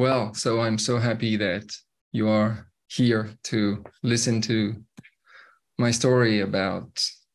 [0.00, 1.76] Well, so I'm so happy that
[2.10, 4.82] you are here to listen to
[5.78, 6.88] my story about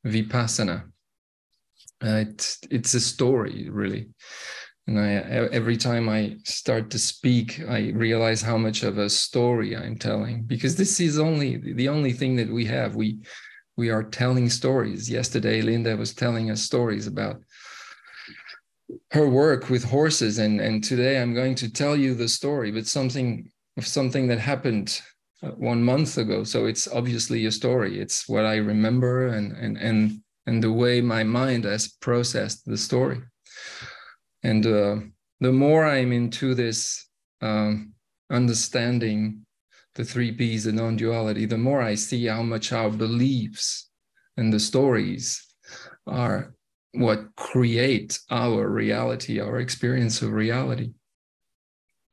[0.03, 0.85] Vipassana.
[2.03, 4.09] Uh, it's, it's a story, really.
[4.87, 5.13] And I,
[5.53, 10.45] every time I start to speak, I realize how much of a story I'm telling
[10.45, 12.95] because this is only the only thing that we have.
[12.95, 13.19] We
[13.77, 15.07] we are telling stories.
[15.07, 17.43] Yesterday, Linda was telling us stories about
[19.11, 22.87] her work with horses, and and today I'm going to tell you the story, but
[22.87, 25.01] something of something that happened
[25.43, 26.43] uh, one month ago.
[26.43, 27.99] So it's obviously a story.
[27.99, 32.77] It's what I remember and and and and the way my mind has processed the
[32.77, 33.21] story.
[34.43, 34.97] And uh,
[35.39, 37.07] the more I'm into this
[37.41, 37.93] um,
[38.29, 39.45] understanding
[39.95, 43.89] the three P's, the non-duality, the more I see how much our beliefs
[44.37, 45.41] and the stories
[46.05, 46.54] are
[46.97, 50.91] what create our reality, our experience of reality.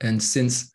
[0.00, 0.72] And since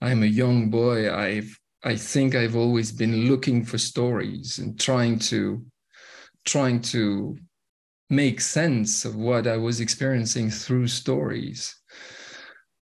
[0.00, 5.18] I'm a young boy, I've I think I've always been looking for stories and trying
[5.30, 5.64] to
[6.44, 7.36] trying to
[8.12, 11.74] make sense of what I was experiencing through stories.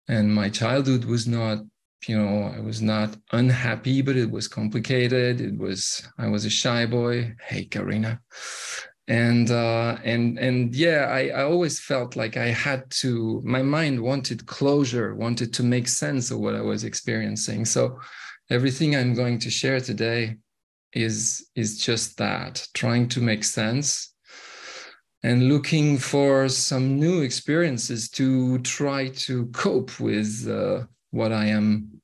[0.08, 1.58] And my childhood was not,
[2.06, 5.40] you know, I was not unhappy, but it was complicated.
[5.40, 7.34] It was, I was a shy boy.
[7.42, 8.20] Hey, Karina.
[9.08, 13.40] And uh, and and yeah, I, I always felt like I had to.
[13.42, 17.64] My mind wanted closure, wanted to make sense of what I was experiencing.
[17.64, 17.98] So,
[18.50, 20.36] everything I'm going to share today
[20.92, 24.14] is is just that, trying to make sense
[25.22, 32.00] and looking for some new experiences to try to cope with uh, what I am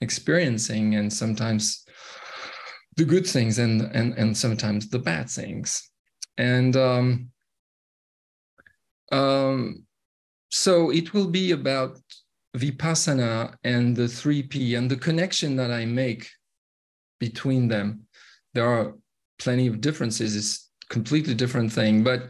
[0.00, 1.84] experiencing, and sometimes
[2.96, 5.90] the good things and and and sometimes the bad things,
[6.38, 7.30] and um,
[9.12, 9.84] um,
[10.50, 11.98] so it will be about
[12.56, 16.28] vipassana and the three P and the connection that I make
[17.20, 18.06] between them.
[18.54, 18.94] There are
[19.38, 20.34] plenty of differences.
[20.34, 22.28] It's completely different thing but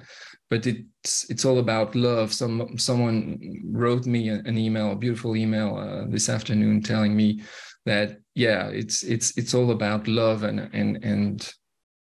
[0.48, 3.38] but it's it's all about love some someone
[3.70, 7.42] wrote me an email a beautiful email uh, this afternoon telling me
[7.84, 11.52] that yeah it's it's it's all about love and and and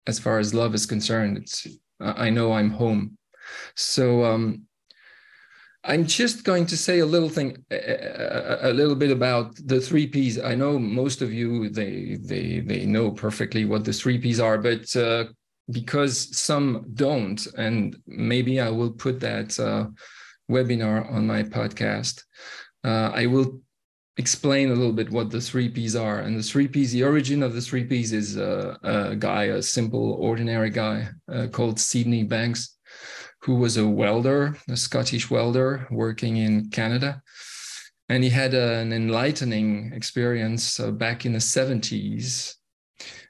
[0.08, 1.66] as far as love is concerned it's
[2.04, 3.18] i know i'm home
[3.76, 4.66] so um
[5.86, 10.08] I'm just going to say a little thing, a, a, little bit about the three
[10.08, 10.40] P's.
[10.40, 14.58] I know most of you they they they know perfectly what the three P's are,
[14.58, 15.26] but uh,
[15.72, 19.88] because some don't, and maybe I will put that uh,
[20.50, 22.24] webinar on my podcast.
[22.86, 23.62] Uh, I will
[24.18, 26.20] explain a little bit what the three P's are.
[26.20, 29.62] And the three P's, the origin of the three P's is a, a guy, a
[29.62, 32.78] simple, ordinary guy uh, called Sydney Banks,
[33.42, 37.22] who was a welder, a Scottish welder working in Canada.
[38.10, 42.56] And he had an enlightening experience uh, back in the 70s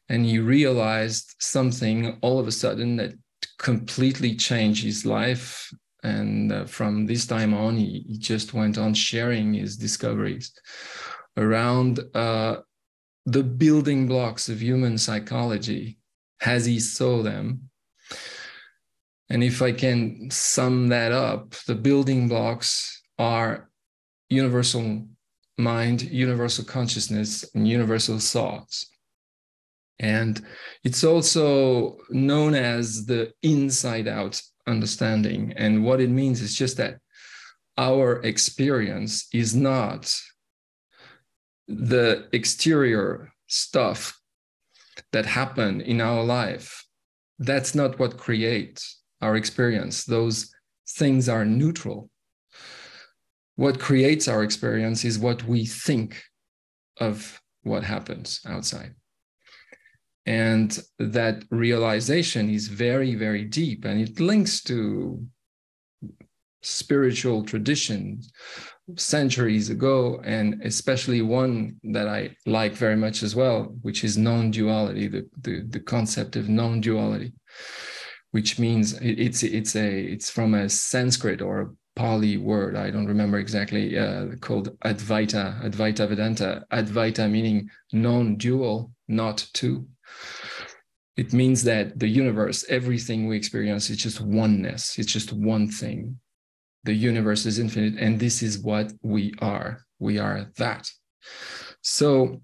[0.09, 3.13] and he realized something all of a sudden that
[3.57, 8.93] completely changed his life and uh, from this time on he, he, just went on
[8.93, 10.53] sharing his discoveries
[11.37, 12.57] around uh,
[13.25, 15.97] the building blocks of human psychology
[16.45, 17.69] as he saw them.
[19.29, 23.69] And if i can sum that up the building blocks are
[24.29, 25.07] universal
[25.57, 28.87] mind universal consciousness and universal thoughts.
[29.99, 30.43] And
[30.83, 35.53] it's also known as the inside out understanding.
[35.55, 36.99] And what it means is just that
[37.77, 40.13] our experience is not
[41.67, 44.19] the exterior stuff
[45.11, 46.85] that happen in our life.
[47.39, 50.05] That's not what creates our experience.
[50.05, 50.53] Those
[50.87, 52.09] things are neutral.
[53.55, 56.21] What creates our experience is what we think
[56.99, 58.93] of what happens outside
[60.25, 65.25] and that realization is very very deep and it links to
[66.61, 68.31] spiritual traditions
[68.97, 75.07] centuries ago and especially one that i like very much as well which is non-duality
[75.07, 77.33] the, the, the concept of non-duality
[78.31, 83.05] which means it's it's a it's from a sanskrit or a pali word i don't
[83.07, 86.65] remember exactly uh, called advaita advaita vedanta.
[86.71, 89.85] Advaita meaning non-dual not two
[91.15, 94.97] it means that the universe, everything we experience, is just oneness.
[94.97, 96.19] It's just one thing.
[96.85, 99.85] The universe is infinite, and this is what we are.
[99.99, 100.89] We are that.
[101.81, 102.41] So,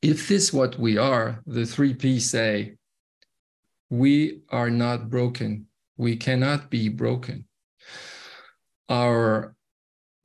[0.00, 2.76] if this what we are, the three P say,
[3.90, 5.66] we are not broken.
[5.96, 7.46] We cannot be broken.
[8.88, 9.56] Our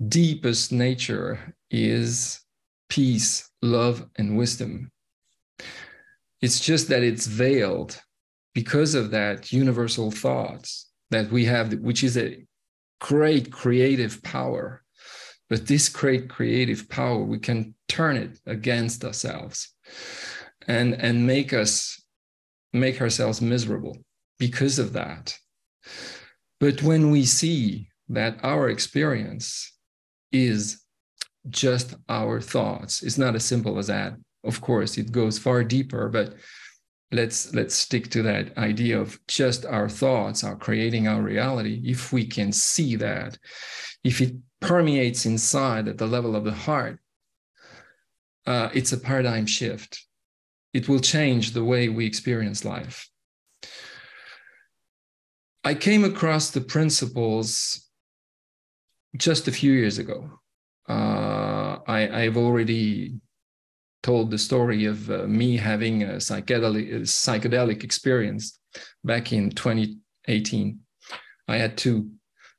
[0.07, 2.39] deepest nature is
[2.87, 4.91] peace, love, and wisdom.
[6.43, 7.97] It's just that it's veiled
[8.53, 12.45] because of that universal thoughts that we have, which is a
[12.99, 14.83] great creative power.
[15.49, 19.73] But this great creative power, we can turn it against ourselves
[20.67, 22.03] and, and make us
[22.73, 23.95] make ourselves miserable
[24.37, 25.37] because of that.
[26.59, 29.71] But when we see that our experience
[30.33, 30.83] is
[31.49, 34.15] just our thoughts, it's not as simple as that.
[34.43, 36.35] Of course, it goes far deeper, but
[37.11, 41.81] let's let's stick to that idea of just our thoughts are creating our reality.
[41.85, 43.37] If we can see that
[44.03, 46.99] if it permeates inside at the level of the heart
[48.45, 50.05] uh, it's a paradigm shift.
[50.73, 53.09] It will change the way we experience life.
[55.63, 57.87] I came across the principles
[59.15, 60.39] just a few years ago.
[60.89, 63.21] Uh, I, i've already
[64.03, 68.59] told the story of uh, me having a psychedelic, a psychedelic experience
[69.03, 70.79] back in 2018.
[71.47, 72.09] I had two.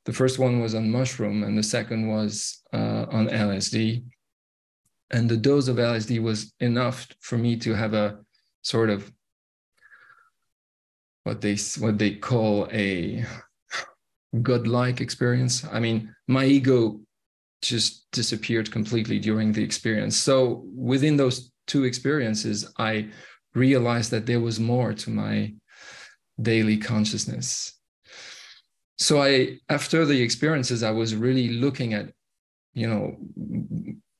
[0.05, 4.03] The first one was on mushroom, and the second was uh, on LSD.
[5.11, 8.19] And the dose of LSD was enough for me to have a
[8.63, 9.11] sort of
[11.23, 13.25] what they what they call a
[14.41, 15.65] godlike experience.
[15.71, 16.99] I mean, my ego
[17.67, 20.15] just disappeared completely during the experience.
[20.15, 23.09] So within those two experiences, I
[23.53, 25.53] realized that there was more to my
[26.41, 27.73] daily consciousness.
[28.97, 32.11] So I, after the experiences, I was really looking at,
[32.73, 33.17] you know,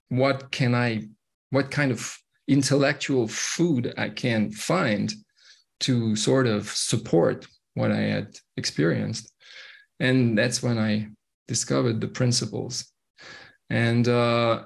[0.09, 1.07] what can I,
[1.49, 2.17] what kind of
[2.47, 5.13] intellectual food I can find
[5.81, 9.31] to sort of support what I had experienced.
[9.99, 11.09] And that's when I
[11.47, 12.91] discovered the principles
[13.69, 14.65] and uh,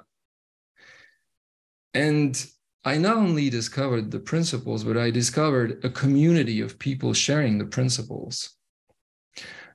[1.94, 2.46] and
[2.84, 7.66] I not only discovered the principles, but I discovered a community of people sharing the
[7.66, 8.56] principles.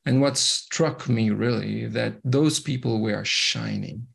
[0.05, 4.07] And what struck me really that those people were shining.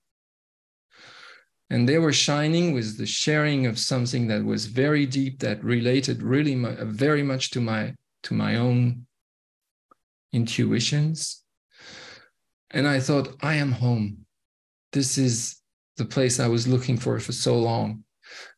[1.68, 6.22] And they were shining with the sharing of something that was very deep, that related
[6.22, 9.06] really very much to my to my own
[10.32, 11.44] intuitions.
[12.72, 14.26] And I thought, I am home
[14.92, 15.60] this is
[15.96, 18.04] the place I was looking for for so long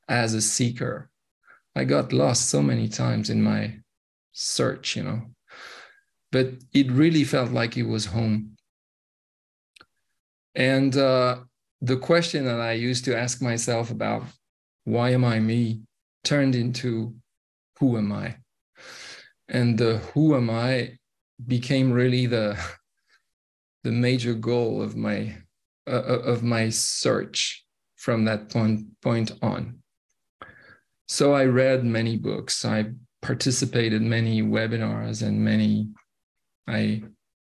[0.08, 1.11] as a seeker.
[1.75, 3.79] I got lost so many times in my
[4.32, 5.23] search, you know,
[6.31, 8.56] but it really felt like it was home.
[10.55, 11.40] And uh,
[11.81, 14.25] the question that I used to ask myself about
[14.85, 15.82] why am I me
[16.25, 17.14] turned into
[17.78, 18.37] who am I?
[19.49, 20.99] And the who am I
[21.46, 22.58] became really the
[23.85, 25.41] the major goal of my
[25.87, 27.64] of my search
[27.96, 29.79] from that point, point on.
[31.08, 32.64] So I read many books.
[32.64, 32.87] I
[33.20, 35.88] participated many webinars and many.
[36.67, 37.02] I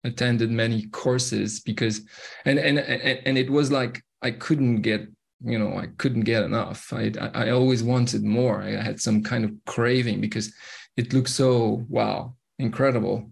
[0.05, 2.03] attended many courses because,
[2.45, 5.09] and and and it was like I couldn't get
[5.45, 6.93] you know I couldn't get enough.
[6.93, 8.63] I I always wanted more.
[8.63, 10.53] I had some kind of craving because
[10.97, 13.31] it looked so wow incredible,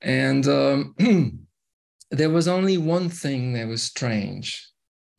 [0.00, 0.46] and.
[0.46, 1.38] Um,
[2.10, 4.66] there was only one thing that was strange,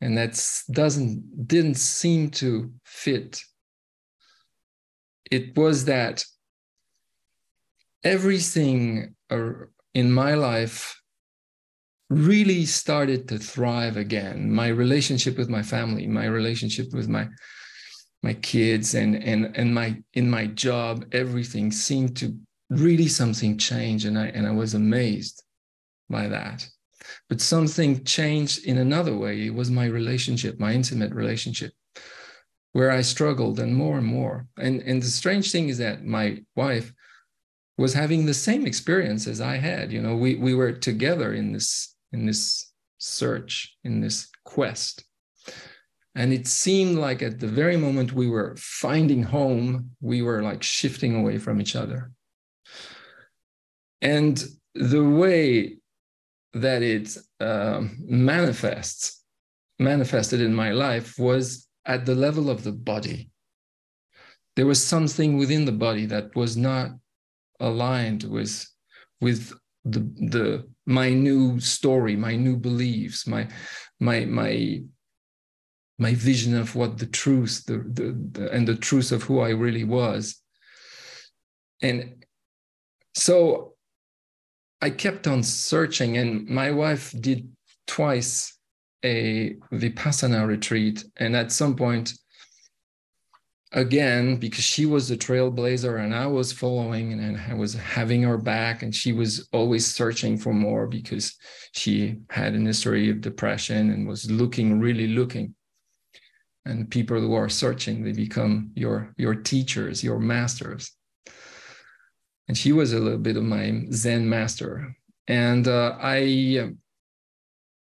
[0.00, 3.42] and that doesn't didn't seem to fit.
[5.30, 6.24] It was that
[8.02, 9.14] everything
[9.94, 11.00] in my life
[12.08, 14.52] really started to thrive again.
[14.52, 17.28] My relationship with my family, my relationship with my
[18.22, 22.36] my kids and and and my in my job everything seemed to
[22.68, 25.42] really something change and i and i was amazed
[26.08, 26.66] by that
[27.28, 29.46] but something changed in another way.
[29.46, 31.72] It was my relationship, my intimate relationship,
[32.72, 34.46] where I struggled and more and more.
[34.58, 36.92] And, and the strange thing is that my wife
[37.78, 39.92] was having the same experience as I had.
[39.92, 45.04] You know, we, we were together in this, in this search, in this quest.
[46.14, 50.62] And it seemed like at the very moment we were finding home, we were like
[50.62, 52.10] shifting away from each other.
[54.02, 54.42] And
[54.74, 55.79] the way
[56.52, 59.24] that it uh, manifests
[59.78, 63.30] manifested in my life was at the level of the body.
[64.56, 66.90] There was something within the body that was not
[67.60, 68.66] aligned with
[69.20, 69.52] with
[69.84, 73.48] the the my new story my new beliefs my
[73.98, 74.82] my my
[75.98, 79.50] my vision of what the truth the, the, the and the truth of who i
[79.50, 80.40] really was.
[81.82, 82.24] And
[83.14, 83.69] so
[84.82, 87.48] I kept on searching, and my wife did
[87.86, 88.56] twice
[89.04, 91.04] a Vipassana retreat.
[91.16, 92.14] And at some point,
[93.72, 98.38] again, because she was a trailblazer and I was following and I was having her
[98.38, 101.36] back, and she was always searching for more because
[101.72, 105.54] she had an history of depression and was looking, really looking.
[106.66, 110.92] And people who are searching, they become your your teachers, your masters.
[112.50, 114.96] And she was a little bit of my Zen master.
[115.28, 116.72] And uh, I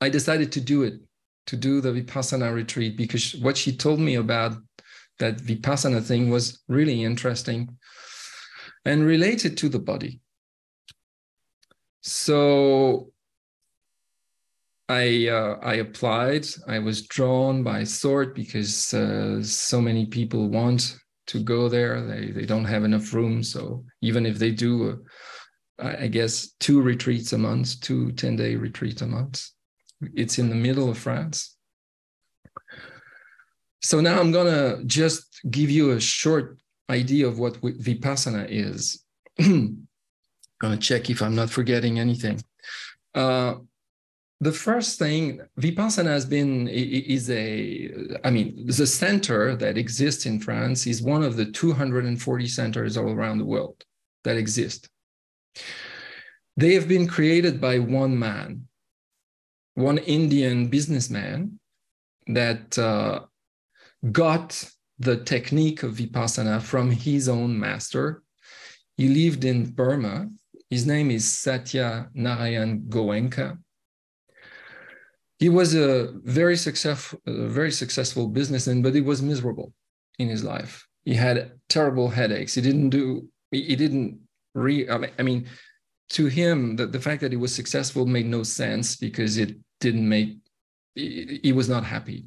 [0.00, 1.00] I decided to do it,
[1.46, 4.52] to do the Vipassana retreat, because what she told me about
[5.18, 7.76] that Vipassana thing was really interesting
[8.84, 10.20] and related to the body.
[12.02, 13.10] So
[14.88, 16.46] I uh, I applied.
[16.68, 22.00] I was drawn by sort because uh, so many people want to go there.
[22.02, 23.42] They they don't have enough room.
[23.42, 25.04] So even if they do,
[25.78, 29.48] uh, I guess two retreats a month, two 10 day retreats a month.
[30.14, 31.56] It's in the middle of France.
[33.82, 36.58] So now I'm gonna just give you a short
[36.90, 39.04] idea of what Vipassana is.
[39.38, 39.86] I'm
[40.60, 42.40] gonna check if I'm not forgetting anything.
[43.14, 43.56] Uh,
[44.44, 47.90] the first thing, Vipassana has been is a,
[48.24, 53.10] I mean, the center that exists in France is one of the 240 centers all
[53.10, 53.82] around the world
[54.24, 54.90] that exist.
[56.58, 58.68] They have been created by one man,
[59.76, 61.58] one Indian businessman
[62.26, 63.20] that uh,
[64.12, 64.62] got
[64.98, 68.22] the technique of vipassana from his own master.
[68.98, 70.28] He lived in Burma.
[70.68, 73.58] His name is Satya Narayan Goenka.
[75.38, 79.72] He was a very successful, very successful businessman, but he was miserable
[80.18, 80.86] in his life.
[81.04, 82.54] He had terrible headaches.
[82.54, 83.28] He didn't do.
[83.50, 84.20] He, didn't
[84.54, 84.88] re.
[84.88, 85.46] I mean,
[86.10, 90.08] to him, the, the fact that he was successful made no sense because it didn't
[90.08, 90.36] make.
[90.94, 92.26] He, he was not happy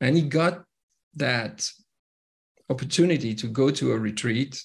[0.00, 0.64] and he got
[1.16, 1.68] that
[2.70, 4.62] opportunity to go to a retreat.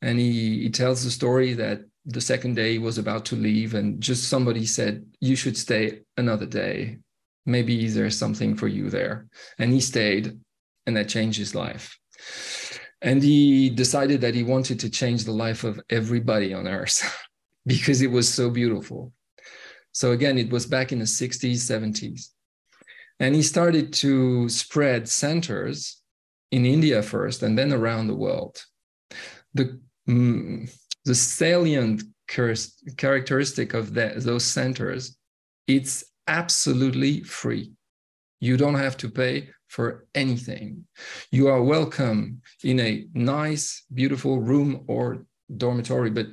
[0.00, 3.74] And he, he tells the story that the second day he was about to leave,
[3.74, 6.98] and just somebody said, You should stay another day.
[7.46, 9.26] Maybe there's something for you there.
[9.58, 10.38] And he stayed,
[10.86, 11.98] and that changed his life.
[13.00, 17.02] And he decided that he wanted to change the life of everybody on earth
[17.66, 19.12] because it was so beautiful.
[19.92, 22.28] So, again, it was back in the 60s, 70s.
[23.20, 26.00] And he started to spread centers
[26.50, 28.64] in India first and then around the world.
[29.54, 30.72] The, mm,
[31.04, 35.16] the salient characteristic of those centers,
[35.66, 37.72] it's absolutely free.
[38.40, 40.84] You don't have to pay for anything.
[41.30, 45.24] You are welcome in a nice, beautiful room or
[45.56, 46.26] dormitory, but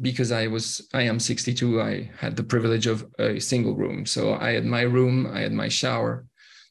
[0.00, 4.06] because I was I am 62, I had the privilege of a single room.
[4.06, 6.24] So I had my room, I had my shower.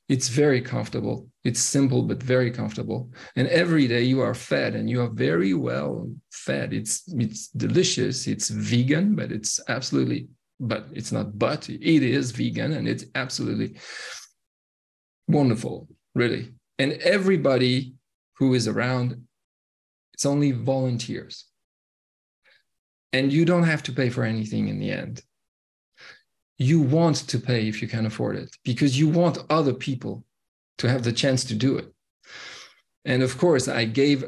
[0.10, 1.28] It's very comfortable.
[1.44, 3.12] It's simple but very comfortable.
[3.36, 6.74] And every day you are fed and you are very well fed.
[6.74, 8.28] It's it's delicious.
[8.28, 10.28] It's vegan, but it's absolutely
[10.60, 13.78] but it's not but it is vegan and it's absolutely
[15.28, 16.52] wonderful, really.
[16.80, 17.94] And everybody
[18.38, 19.26] who is around
[20.14, 21.46] it's only volunteers
[23.14, 25.22] and you don't have to pay for anything in the end
[26.60, 30.24] you want to pay if you can afford it because you want other people
[30.78, 31.92] to have the chance to do it
[33.06, 34.24] and of course i gave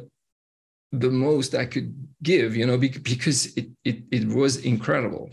[0.92, 5.30] the most i could give you know because it it, it was incredible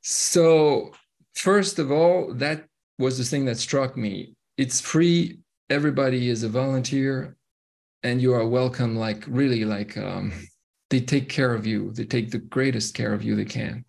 [0.00, 0.92] so
[1.34, 2.64] first of all that
[2.98, 7.36] was the thing that struck me it's free everybody is a volunteer
[8.02, 10.32] and you are welcome like really like um,
[10.90, 11.92] they take care of you.
[11.92, 13.84] They take the greatest care of you they can.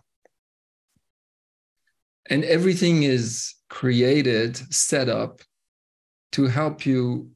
[2.30, 5.42] And everything is created, set up
[6.34, 7.32] to help you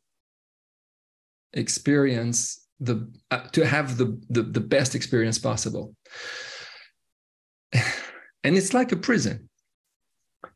[1.54, 5.96] experience the uh, to have the, the the best experience possible.
[8.44, 9.50] And it's like a prison.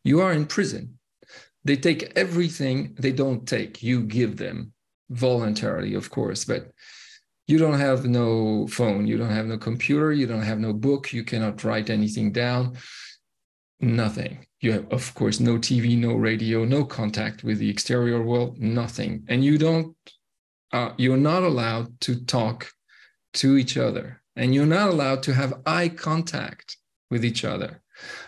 [0.03, 0.99] You are in prison.
[1.63, 3.81] They take everything they don't take.
[3.81, 4.73] You give them
[5.09, 6.71] voluntarily of course but
[7.49, 11.11] you don't have no phone, you don't have no computer, you don't have no book,
[11.11, 12.77] you cannot write anything down,
[13.79, 14.45] nothing.
[14.61, 19.25] You have, of course, no TV, no radio, no contact with the exterior world, nothing.
[19.29, 19.95] And you don't,
[20.71, 22.71] uh, you're not allowed to talk
[23.35, 26.77] to each other, and you're not allowed to have eye contact
[27.09, 27.81] with each other.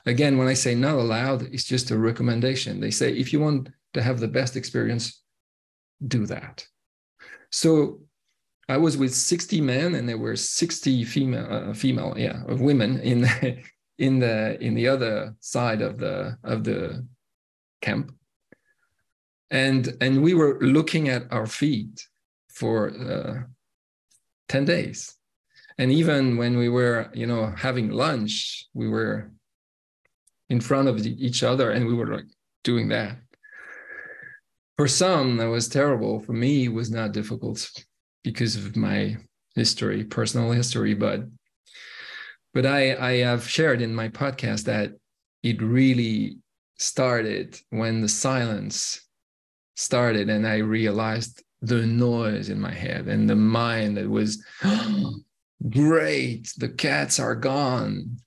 [0.05, 2.79] Again, when I say not allowed, it's just a recommendation.
[2.79, 5.21] They say if you want to have the best experience,
[6.07, 6.65] do that.
[7.51, 8.01] So
[8.67, 13.27] I was with 60 men and there were 60 female, uh, female, yeah, women in
[14.01, 17.05] in the in the other side of the of the
[17.81, 18.11] camp.
[19.51, 22.07] And and we were looking at our feet
[22.49, 23.43] for uh,
[24.49, 25.15] 10 days.
[25.77, 29.31] And even when we were you know having lunch we were
[30.49, 32.29] in front of each other and we were like
[32.63, 33.17] doing that.
[34.77, 36.19] For some that was terrible.
[36.21, 37.69] For me it was not difficult
[38.23, 39.17] because of my
[39.53, 41.19] history personal history but
[42.53, 44.91] but i i have shared in my podcast that
[45.43, 46.37] it really
[46.77, 49.07] started when the silence
[49.75, 54.43] started and i realized the noise in my head and the mind that was
[55.69, 58.17] great the cats are gone.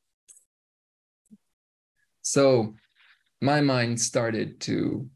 [2.22, 2.74] So
[3.40, 5.08] my mind started to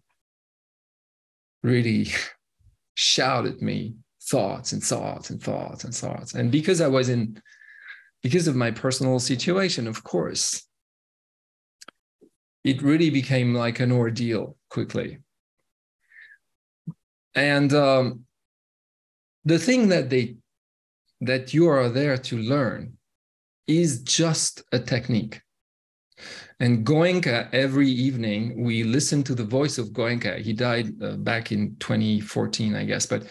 [1.62, 2.08] really
[2.94, 6.34] shout at me thoughts and thoughts and thoughts and thoughts.
[6.34, 7.40] And because i was in
[8.22, 10.66] because of my personal situation of course
[12.64, 15.18] it really became like an ordeal quickly
[17.34, 18.24] and um,
[19.44, 20.36] the thing that they
[21.20, 22.94] that you are there to learn
[23.66, 25.40] is just a technique
[26.60, 30.40] and Goenka, every evening, we listen to the voice of Goenka.
[30.40, 33.06] He died uh, back in 2014, I guess.
[33.06, 33.28] But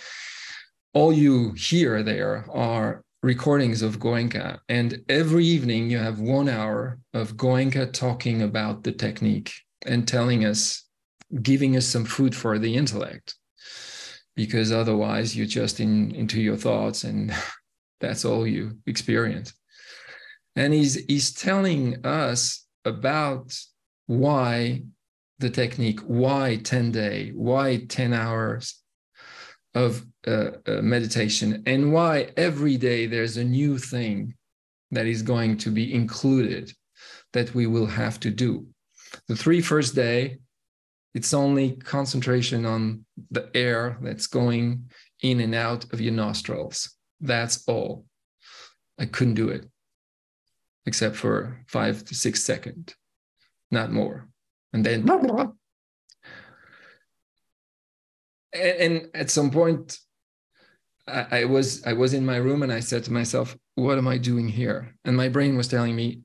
[0.93, 4.59] all you hear there are recordings of Goenka.
[4.69, 9.53] And every evening, you have one hour of Goenka talking about the technique
[9.85, 10.83] and telling us,
[11.41, 13.35] giving us some food for the intellect.
[14.35, 17.33] Because otherwise, you're just in, into your thoughts and
[17.99, 19.53] that's all you experience.
[20.55, 23.57] And he's, he's telling us about
[24.05, 24.83] why
[25.39, 28.81] the technique, why 10 day, why 10 hours
[29.77, 34.33] of uh, uh, meditation, and why every day there's a new thing
[34.91, 36.71] that is going to be included
[37.33, 38.65] that we will have to do.
[39.27, 40.39] The three first day,
[41.13, 44.89] it's only concentration on the air that's going
[45.21, 46.95] in and out of your nostrils.
[47.21, 48.05] That's all.
[48.99, 49.65] I couldn't do it
[50.87, 52.95] except for five to six seconds,
[53.69, 54.27] not more.
[54.73, 55.05] And then.
[58.57, 59.99] And, at some point,
[61.07, 64.07] I, I was I was in my room and I said to myself, "What am
[64.07, 66.21] I doing here?" And my brain was telling me,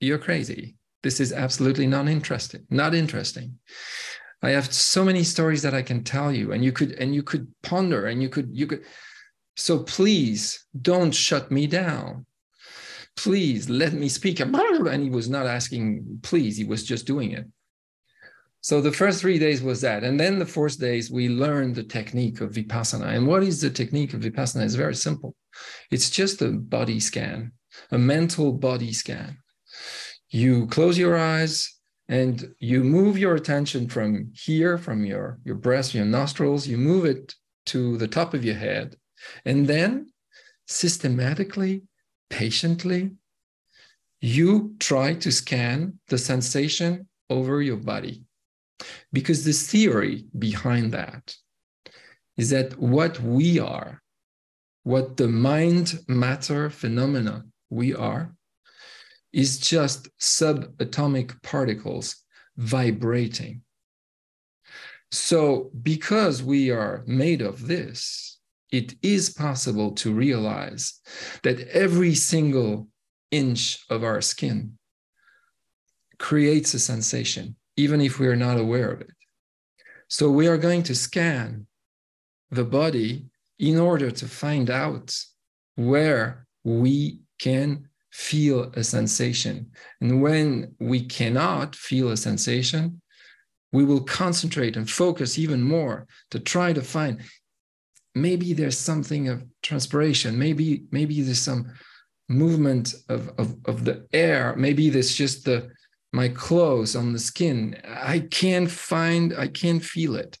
[0.00, 0.76] "You're crazy.
[1.02, 2.66] This is absolutely not interesting.
[2.70, 3.58] Not interesting."
[4.42, 7.22] I have so many stories that I can tell you, and you could and you
[7.22, 8.84] could ponder, and you could you could.
[9.56, 12.26] So please don't shut me down
[13.16, 14.40] please let me speak.
[14.40, 17.46] And he was not asking, please, he was just doing it.
[18.64, 20.04] So the first three days was that.
[20.04, 23.14] And then the fourth days, we learned the technique of Vipassana.
[23.14, 24.64] And what is the technique of Vipassana?
[24.64, 25.36] It's very simple.
[25.90, 27.52] It's just a body scan,
[27.90, 29.36] a mental body scan.
[30.30, 35.92] You close your eyes and you move your attention from here, from your, your breast,
[35.92, 37.34] your nostrils, you move it
[37.66, 38.96] to the top of your head.
[39.44, 40.10] And then
[40.66, 41.82] systematically
[42.30, 43.10] patiently,
[44.22, 48.23] you try to scan the sensation over your body.
[49.12, 51.34] Because the theory behind that
[52.36, 54.02] is that what we are,
[54.82, 58.34] what the mind matter phenomena we are,
[59.32, 62.16] is just subatomic particles
[62.56, 63.62] vibrating.
[65.10, 68.38] So, because we are made of this,
[68.70, 71.00] it is possible to realize
[71.44, 72.88] that every single
[73.30, 74.78] inch of our skin
[76.18, 79.10] creates a sensation, even if we are not aware of it.
[80.08, 81.66] So we are going to scan
[82.50, 83.26] the body
[83.58, 85.16] in order to find out
[85.76, 89.70] where we can feel a sensation.
[90.00, 93.00] And when we cannot feel a sensation,
[93.72, 97.20] we will concentrate and focus even more to try to find
[98.14, 101.72] maybe there's something of transpiration maybe maybe there's some
[102.28, 105.68] movement of, of, of the air maybe there's just the
[106.14, 107.76] my clothes on the skin.
[107.84, 110.38] I can't find i can't feel it.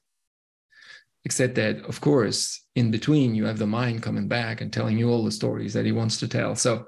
[1.24, 5.10] Except that of course in between you have the mind coming back and telling you
[5.10, 6.54] all the stories that he wants to tell.
[6.54, 6.86] So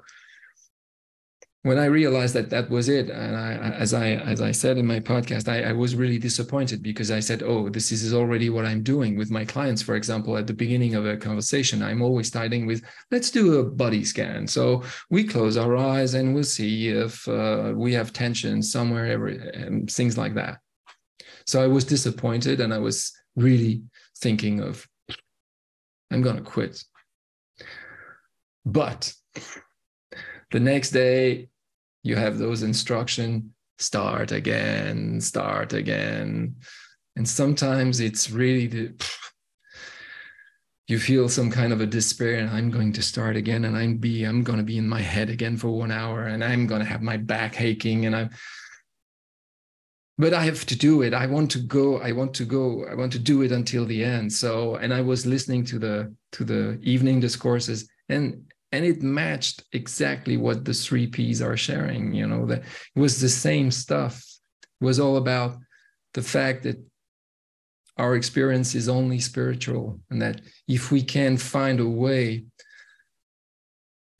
[1.63, 4.85] when I realized that that was it, and I, as I as I said in
[4.85, 8.65] my podcast, I, I, was really disappointed because I said, "Oh, this is already what
[8.65, 12.27] I'm doing with my clients." For example, at the beginning of a conversation, I'm always
[12.27, 16.89] starting with, "Let's do a body scan." So we close our eyes and we'll see
[16.89, 20.59] if uh, we have tension somewhere, every and things like that.
[21.47, 23.81] So I was disappointed, and I was really
[24.19, 24.87] thinking of,
[26.11, 26.83] "I'm gonna quit."
[28.63, 29.13] But
[30.51, 31.49] the next day
[32.03, 36.55] you have those instruction start again, start again.
[37.15, 38.93] And sometimes it's really the
[40.87, 43.97] you feel some kind of a despair and i'm going to start again and i'm
[43.97, 46.79] be i'm going to be in my head again for one hour and i'm going
[46.79, 48.29] to have my back aching and i'm
[50.17, 52.95] but i have to do it i want to go i want to go i
[52.95, 56.45] want to do it until the end so and i was listening to the to
[56.45, 62.13] the evening discourses and and it matched exactly what the three P's are sharing.
[62.13, 62.59] You know, that
[62.95, 64.23] it was the same stuff.
[64.81, 65.57] It was all about
[66.13, 66.77] the fact that
[67.97, 72.45] our experience is only spiritual, and that if we can find a way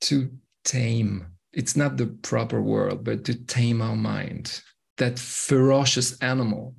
[0.02, 0.32] to
[0.64, 4.62] tame, it's not the proper word, but to tame our mind,
[4.98, 6.76] that ferocious animal,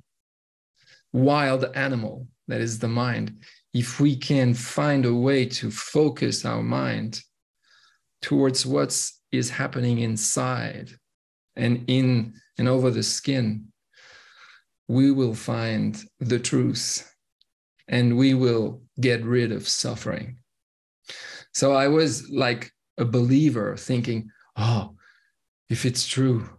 [1.13, 3.43] wild animal that is the mind.
[3.73, 7.21] If we can find a way to focus our mind
[8.21, 10.91] towards what is happening inside
[11.55, 13.67] and in and over the skin,
[14.87, 17.13] we will find the truth
[17.87, 20.37] and we will get rid of suffering.
[21.53, 24.95] So I was like a believer thinking, oh,
[25.69, 26.49] if it's true,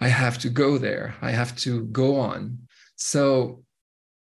[0.00, 1.14] I have to go there.
[1.22, 2.58] I have to go on.
[2.96, 3.64] So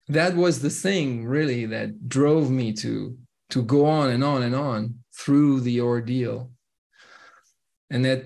[0.08, 3.18] that was the thing really that drove me to
[3.52, 6.52] to go on and on and on through the ordeal.
[7.90, 8.26] And at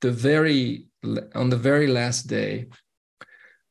[0.00, 0.86] the very
[1.34, 2.66] on the very last day,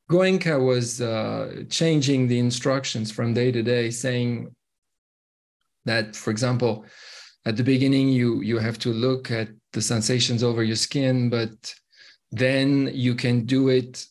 [0.09, 4.55] Goenka was uh, changing the instructions from day to day, saying
[5.85, 6.85] that, for example,
[7.45, 11.73] at the beginning you you have to look at the sensations over your skin, but
[12.31, 14.05] then you can do it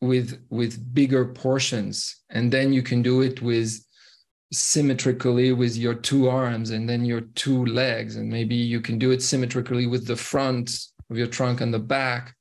[0.00, 3.84] with with bigger portions, and then you can do it with
[4.52, 9.12] symmetrically with your two arms and then your two legs and maybe you can do
[9.12, 12.34] it symmetrically with the front of your trunk and the back.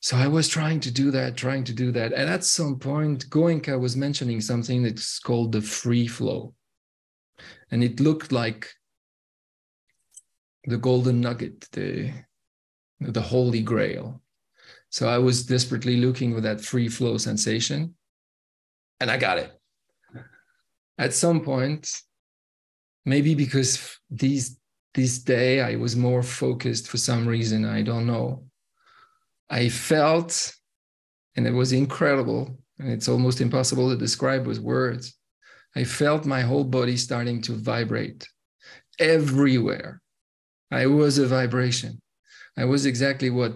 [0.00, 2.12] So i was trying to do that trying to do that.
[2.12, 6.54] And at some point goenka was mentioning something that's called the free flow.
[7.70, 8.68] And it looked like
[10.64, 12.12] the golden nugget the
[13.00, 14.22] the holy grail.
[14.90, 17.96] So i was desperately looking for that free flow sensation
[19.00, 19.61] and i got it
[21.02, 22.00] at some point,
[23.04, 24.56] maybe because these
[24.94, 28.44] this day I was more focused for some reason, I don't know.
[29.50, 30.54] I felt,
[31.34, 35.16] and it was incredible, and it's almost impossible to describe with words.
[35.74, 38.28] I felt my whole body starting to vibrate
[38.98, 40.00] everywhere.
[40.70, 42.00] I was a vibration.
[42.56, 43.54] I was exactly what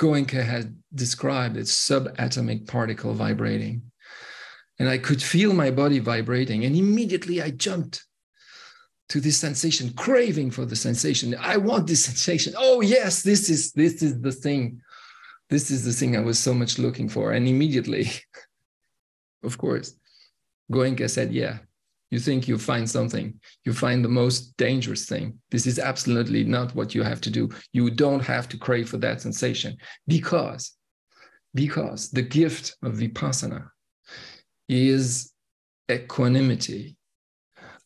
[0.00, 3.91] Goenka had described as subatomic particle vibrating
[4.82, 6.64] and I could feel my body vibrating.
[6.64, 8.04] And immediately I jumped
[9.10, 11.36] to this sensation, craving for the sensation.
[11.38, 12.54] I want this sensation.
[12.56, 14.80] Oh yes, this is this is the thing.
[15.48, 17.30] This is the thing I was so much looking for.
[17.30, 18.10] And immediately,
[19.44, 19.94] of course,
[20.72, 21.58] Goenka said, Yeah,
[22.10, 25.38] you think you find something, you find the most dangerous thing.
[25.52, 27.50] This is absolutely not what you have to do.
[27.72, 29.76] You don't have to crave for that sensation
[30.08, 30.72] because,
[31.54, 33.68] because the gift of vipassana
[34.72, 35.32] is
[35.90, 36.96] equanimity,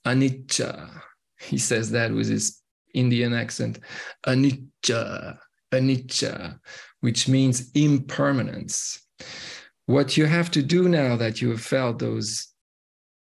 [0.07, 1.03] anicca.
[1.41, 2.63] He says that with his
[2.95, 3.81] Indian accent,
[4.27, 5.39] anicca,
[5.73, 6.59] anicca,
[7.01, 9.05] which means impermanence.
[9.87, 12.49] What you have to do now that you have felt those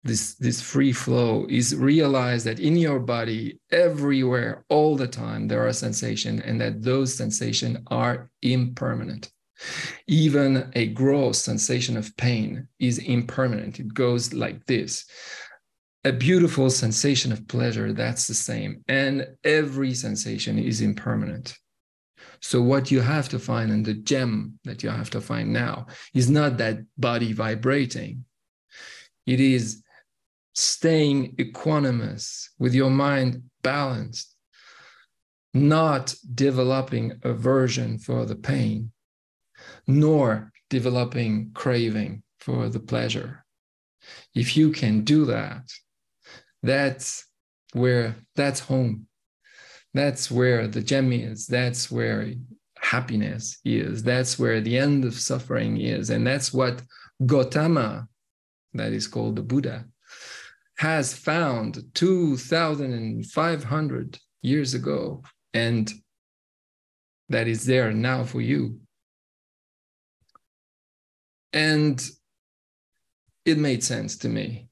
[0.03, 5.65] this this free flow is realize that in your body everywhere all the time there
[5.65, 9.31] are sensations and that those sensations are impermanent
[10.07, 13.79] even a gross sensation of pain is impermanent.
[13.79, 15.05] It goes like this.
[16.05, 18.83] A beautiful sensation of pleasure, that's the same.
[18.87, 21.57] And every sensation is impermanent.
[22.41, 25.87] So, what you have to find, and the gem that you have to find now,
[26.13, 28.25] is not that body vibrating.
[29.25, 29.81] It is
[30.53, 34.35] staying equanimous with your mind balanced,
[35.53, 38.91] not developing aversion for the pain,
[39.87, 43.43] nor developing craving for the pleasure.
[44.35, 45.71] If you can do that,
[46.61, 47.25] that's
[47.73, 49.07] where that's home.
[49.93, 51.47] That's where the gem is.
[51.47, 52.33] That's where
[52.79, 54.03] happiness is.
[54.03, 56.09] That's where the end of suffering is.
[56.09, 56.81] And that's what
[57.25, 58.07] Gautama,
[58.73, 59.85] that is called the Buddha,
[60.77, 65.21] has found 2,500 years ago.
[65.53, 65.93] And
[67.29, 68.79] that is there now for you.
[71.53, 72.03] And
[73.45, 74.69] it made sense to me.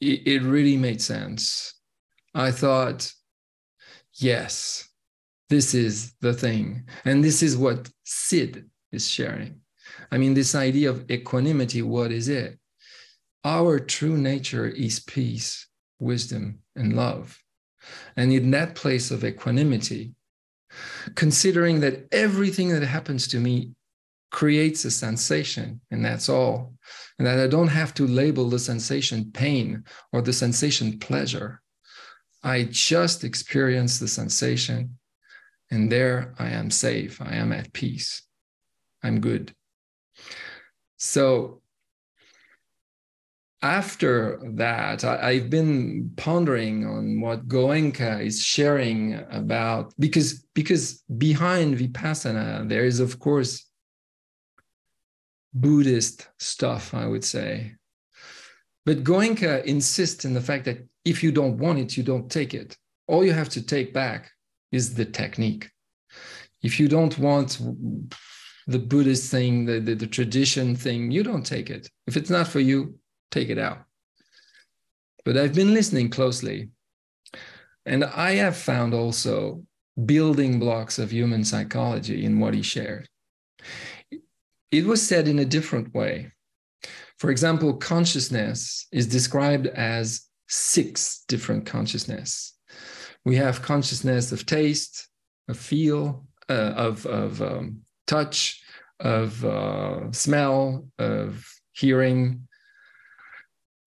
[0.00, 1.74] It, it really made sense.
[2.34, 3.12] I thought,
[4.14, 4.88] yes,
[5.50, 6.88] This is the thing.
[7.04, 9.60] And this is what Sid is sharing.
[10.10, 12.58] I mean, this idea of equanimity, what is it?
[13.44, 15.68] Our true nature is peace,
[16.00, 17.38] wisdom, and love.
[18.16, 20.14] And in that place of equanimity,
[21.14, 23.74] considering that everything that happens to me
[24.34, 26.74] creates a sensation, and that's all,
[27.16, 31.62] and that I don't have to label the sensation pain or the sensation pleasure.
[32.42, 34.98] I just experience the sensation,
[35.70, 38.22] and there I am safe, I am at peace,
[39.04, 39.54] I'm good.
[40.96, 41.62] So
[43.62, 51.78] after that, I, have been pondering on what Goenka is sharing about because because behind
[51.78, 53.70] Vipassana there is of course
[55.54, 57.74] Buddhist stuff, I would say.
[58.84, 62.54] But Goenka insists in the fact that if you don't want it, you don't take
[62.54, 62.76] it.
[63.06, 64.30] All you have to take back
[64.72, 65.70] is the technique.
[66.62, 67.60] If you don't want
[68.66, 71.88] the Buddhist thing, the, the, the tradition thing, you don't take it.
[72.06, 72.98] If it's not for you,
[73.30, 73.84] take it out.
[75.24, 76.70] But I've been listening closely,
[77.86, 79.64] and I have found also
[80.04, 83.08] building blocks of human psychology in what he shared.
[84.74, 86.32] It was said in a different way.
[87.18, 92.58] For example, consciousness is described as six different consciousness.
[93.24, 95.08] We have consciousness of taste,
[95.48, 98.64] of feel, uh, of, of um, touch,
[98.98, 102.48] of uh, smell, of hearing,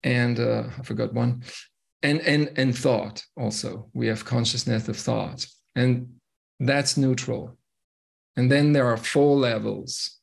[0.03, 1.43] and uh, I forgot one,
[2.01, 3.25] and and and thought.
[3.35, 5.45] Also, we have consciousness of thought,
[5.75, 6.07] and
[6.61, 7.57] that's neutral.
[8.37, 10.16] And then there are four levels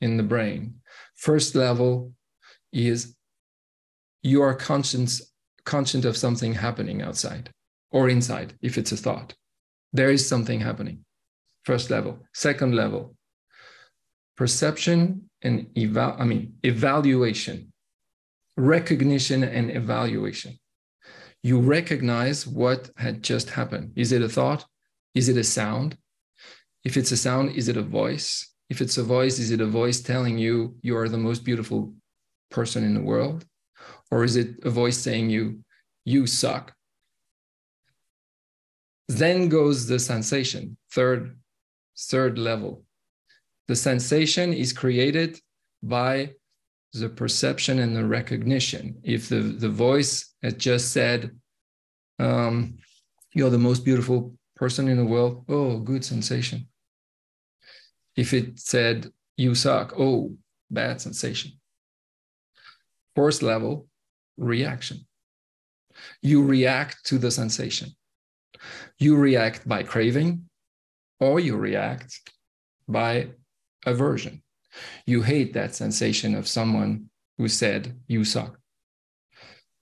[0.00, 0.74] in the brain.
[1.16, 2.12] First level
[2.72, 3.16] is
[4.22, 5.22] you are conscious
[5.64, 7.50] conscious of something happening outside
[7.90, 9.34] or inside if it's a thought.
[9.92, 11.04] There is something happening.
[11.64, 12.20] First level.
[12.32, 13.14] Second level,
[14.36, 17.70] perception and eval I mean evaluation
[18.60, 20.58] recognition and evaluation.
[21.42, 23.92] You recognize what had just happened.
[23.96, 24.66] Is it a thought?
[25.14, 25.96] Is it a sound?
[26.84, 28.49] If it's a sound, is it a voice?
[28.70, 31.92] If it's a voice, is it a voice telling you you are the most beautiful
[32.50, 33.44] person in the world?
[34.10, 35.60] Or is it a voice saying you,
[36.04, 36.72] you suck?
[39.08, 41.36] Then goes the sensation, third,
[41.98, 42.84] third level.
[43.66, 45.40] The sensation is created
[45.82, 46.34] by
[46.92, 49.00] the perception and the recognition.
[49.02, 51.30] If the, the voice had just said,
[52.20, 52.78] um,
[53.34, 56.69] You're the most beautiful person in the world, oh, good sensation.
[58.16, 60.36] If it said, You suck, oh,
[60.70, 61.52] bad sensation.
[63.16, 63.88] First level,
[64.36, 65.06] reaction.
[66.22, 67.90] You react to the sensation.
[68.98, 70.48] You react by craving,
[71.18, 72.18] or you react
[72.88, 73.30] by
[73.86, 74.42] aversion.
[75.06, 78.58] You hate that sensation of someone who said, You suck.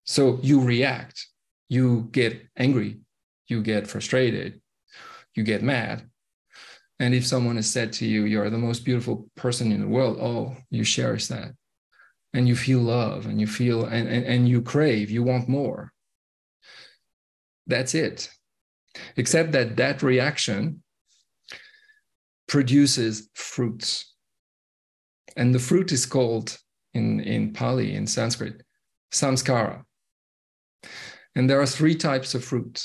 [0.05, 1.27] So you react,
[1.69, 3.01] you get angry,
[3.47, 4.61] you get frustrated,
[5.35, 6.09] you get mad.
[7.01, 10.19] And if someone has said to you, You're the most beautiful person in the world,
[10.21, 11.53] oh, you cherish that.
[12.35, 15.93] And you feel love and you feel, and, and, and you crave, you want more.
[17.67, 18.31] That's it.
[19.17, 20.83] Except that that reaction
[22.49, 24.15] produces fruits
[25.39, 26.59] and the fruit is called
[26.95, 28.63] in, in Pali, in Sanskrit,
[29.13, 29.85] samskara.
[31.37, 32.85] And there are three types of fruit.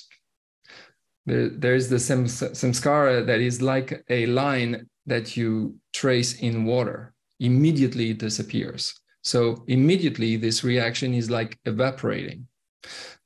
[1.26, 7.14] There, there is the samskara that is like a line that you trace in water.
[7.40, 8.94] Immediately it disappears.
[9.24, 12.48] So immediately this reaction is like evaporating.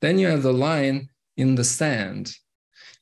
[0.00, 2.32] Then you have the line in the sand.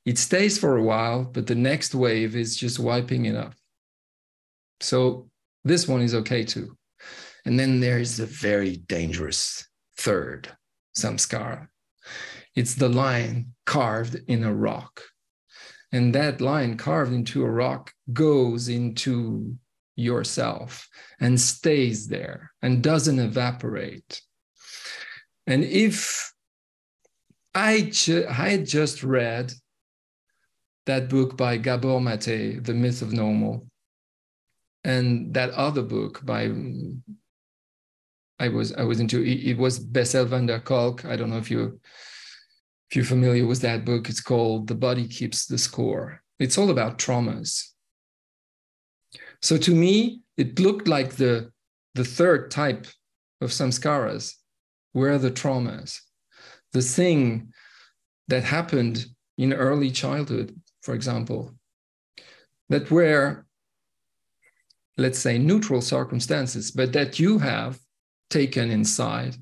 [0.07, 3.55] It stays for a while, but the next wave is just wiping it up.
[4.81, 5.29] So
[5.65, 6.77] this one is okay too.
[7.45, 9.67] And then there's the very dangerous
[9.99, 10.49] third,
[10.97, 11.69] samskara.
[12.57, 15.03] It's the line carved in a rock.
[15.93, 19.57] And that line carved into a rock goes into
[19.95, 20.89] yourself
[21.21, 24.21] and stays there and doesn't evaporate.
[25.47, 26.33] And if
[27.55, 29.53] I, ju- I just read
[30.87, 33.67] that book by Gabor Maté, The Myth of Normal,
[34.85, 36.51] and that other book by
[38.39, 41.05] I was I was into it was Bessel van der Kolk.
[41.05, 41.81] I don't know if you
[42.91, 44.09] if you're familiar with that book.
[44.09, 46.23] It's called The Body Keeps the Score.
[46.39, 47.63] It's all about traumas.
[49.43, 51.51] So to me, it looked like the
[51.95, 52.87] the third type
[53.41, 54.35] of samskaras
[54.93, 56.01] were the traumas,
[56.73, 57.53] the thing
[58.29, 59.07] that happened
[59.39, 61.55] in early childhood, for example,
[62.69, 63.47] that were,
[64.99, 67.79] let's say, neutral circumstances, but that you have
[68.29, 69.37] taken inside.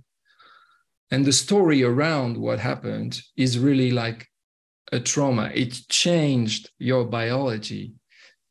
[1.11, 4.27] And the story around what happened is really like
[4.93, 5.51] a trauma.
[5.55, 7.95] It changed your biology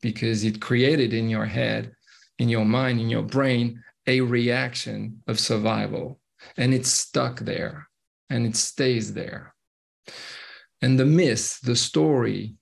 [0.00, 1.92] because it created in your head,
[2.38, 6.20] in your mind, in your brain, a reaction of survival.
[6.56, 7.88] And it's stuck there
[8.30, 9.54] and it stays there.
[10.82, 12.56] And the myth, the story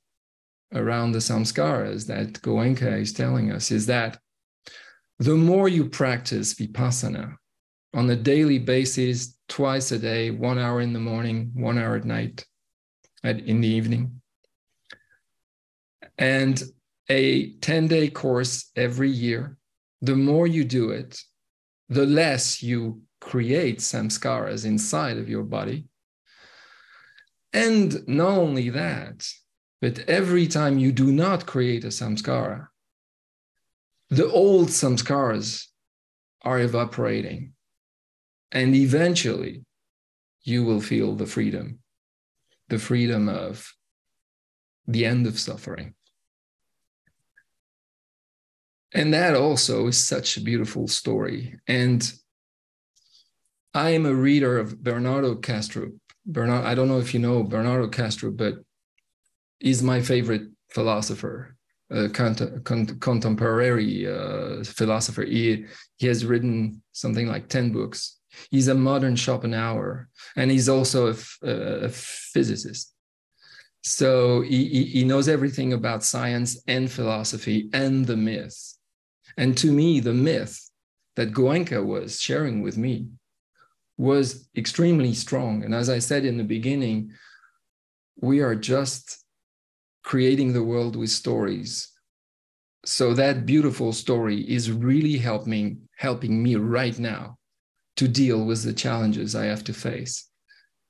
[0.74, 4.18] around the samskaras that Goenka is telling us is that
[5.18, 7.36] the more you practice vipassana
[7.94, 12.04] on a daily basis, twice a day, one hour in the morning, one hour at
[12.04, 12.46] night,
[13.22, 14.22] at, in the evening,
[16.18, 16.62] and
[17.08, 19.56] a 10 day course every year,
[20.00, 21.20] the more you do it,
[21.88, 25.86] the less you create samskaras inside of your body.
[27.52, 29.28] And not only that,
[29.80, 32.68] but every time you do not create a samskara,
[34.10, 35.66] the old samskaras
[36.42, 37.52] are evaporating.
[38.52, 39.64] And eventually,
[40.44, 41.78] you will feel the freedom,
[42.68, 43.72] the freedom of
[44.86, 45.94] the end of suffering.
[48.94, 51.58] And that also is such a beautiful story.
[51.66, 52.12] And
[53.74, 55.98] I am a reader of Bernardo Kastrup.
[56.26, 58.56] Bernard, I don't know if you know Bernardo Kastrup, but
[59.60, 61.56] he's my favorite philosopher,
[61.90, 65.22] uh, cont- con- contemporary uh, philosopher.
[65.22, 65.64] He,
[65.96, 68.18] he has written something like 10 books.
[68.50, 72.94] He's a modern Schopenhauer, and he's also a, a physicist.
[73.82, 78.76] So he, he knows everything about science and philosophy and the myth.
[79.36, 80.70] And to me, the myth
[81.16, 83.08] that Goenka was sharing with me
[83.98, 85.64] was extremely strong.
[85.64, 87.12] And as I said in the beginning,
[88.20, 89.24] we are just
[90.04, 91.88] creating the world with stories.
[92.84, 97.38] So that beautiful story is really helping helping me right now
[97.96, 100.28] to deal with the challenges I have to face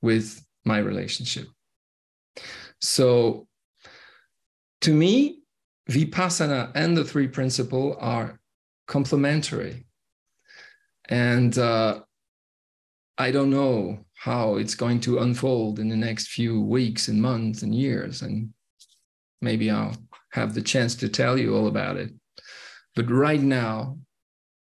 [0.01, 1.47] with my relationship.
[2.79, 3.47] So
[4.81, 5.39] to me,
[5.89, 8.39] Vipassana and the three principle are
[8.87, 9.85] complementary.
[11.09, 12.01] And uh,
[13.17, 17.61] I don't know how it's going to unfold in the next few weeks and months
[17.61, 18.21] and years.
[18.21, 18.53] And
[19.41, 19.97] maybe I'll
[20.31, 22.11] have the chance to tell you all about it.
[22.95, 23.97] But right now,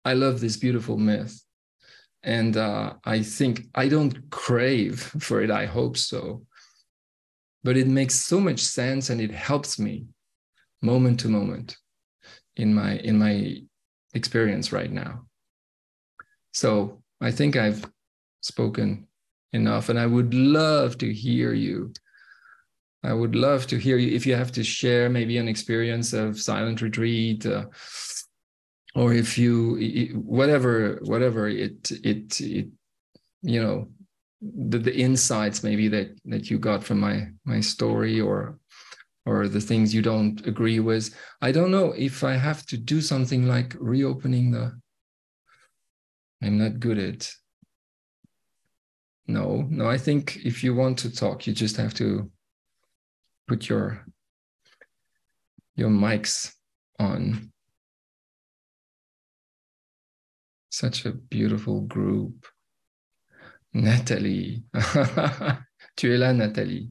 [0.04, 1.43] I love this beautiful myth.
[2.24, 5.50] And uh, I think I don't crave for it.
[5.50, 6.46] I hope so.
[7.62, 10.06] But it makes so much sense and it helps me
[10.82, 11.76] moment to moment
[12.56, 13.62] in my in my
[14.14, 15.26] experience right now.
[16.52, 17.84] So I think I've
[18.40, 19.08] spoken
[19.52, 21.92] enough, and I would love to hear you.
[23.02, 26.40] I would love to hear you if you have to share maybe an experience of
[26.40, 27.66] silent retreat, uh,
[28.94, 32.68] or if you whatever whatever it it it
[33.42, 33.88] you know
[34.40, 38.58] the, the insights maybe that that you got from my my story or
[39.26, 41.14] or the things you don't agree with.
[41.40, 44.78] I don't know if I have to do something like reopening the.
[46.42, 47.30] I'm not good at.
[49.26, 52.30] No, no, I think if you want to talk, you just have to
[53.48, 54.04] put your
[55.76, 56.52] your mics
[56.98, 57.50] on.
[60.74, 62.48] Such a beautiful group.
[63.72, 64.64] Nathalie.
[65.96, 66.90] tu es là, Nathalie.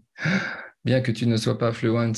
[0.86, 2.14] bien que tu ne sois pas fluent.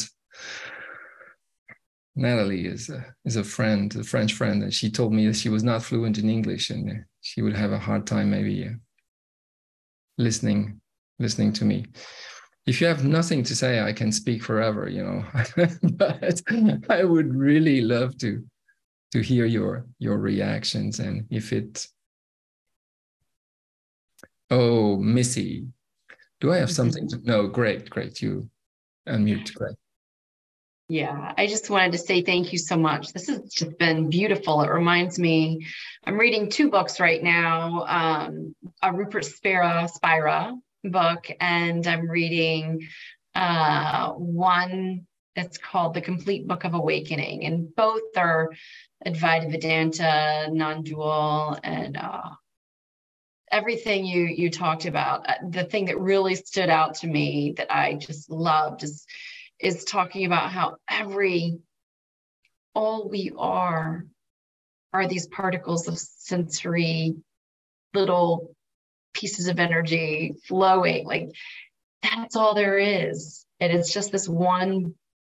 [2.16, 5.50] Natalie is a, is a friend, a French friend, and she told me that she
[5.50, 8.74] was not fluent in English and she would have a hard time maybe uh,
[10.20, 10.80] listening
[11.18, 11.88] listening to me.
[12.68, 15.26] If you have nothing to say, I can speak forever, you know.
[15.94, 16.42] but
[16.92, 18.46] I would really love to
[19.16, 21.88] to hear your your reactions and if it.
[24.52, 25.68] Oh, Missy,
[26.42, 26.76] do I have mm-hmm.
[26.76, 27.20] something to?
[27.24, 28.22] No, great, great.
[28.22, 28.50] You
[29.08, 29.54] unmute.
[29.54, 29.78] Great.
[30.90, 33.14] Yeah, I just wanted to say thank you so much.
[33.14, 34.62] This has just been beautiful.
[34.62, 35.66] It reminds me,
[36.06, 42.88] I'm reading two books right now um, a Rupert Spira, Spira book, and I'm reading
[43.34, 47.46] uh, one that's called The Complete Book of Awakening.
[47.46, 48.52] And both are
[49.06, 52.30] Advaita Vedanta, non dual, and uh,
[53.52, 55.30] everything you you talked about.
[55.30, 59.06] Uh, the thing that really stood out to me that i just loved is
[59.60, 61.60] is talking about how every
[62.74, 64.06] all we are
[64.94, 67.16] are these particles of sensory
[67.94, 68.56] little
[69.14, 71.06] pieces of energy flowing.
[71.06, 71.30] Like
[72.04, 73.46] that's all there is.
[73.60, 74.94] And it's just this one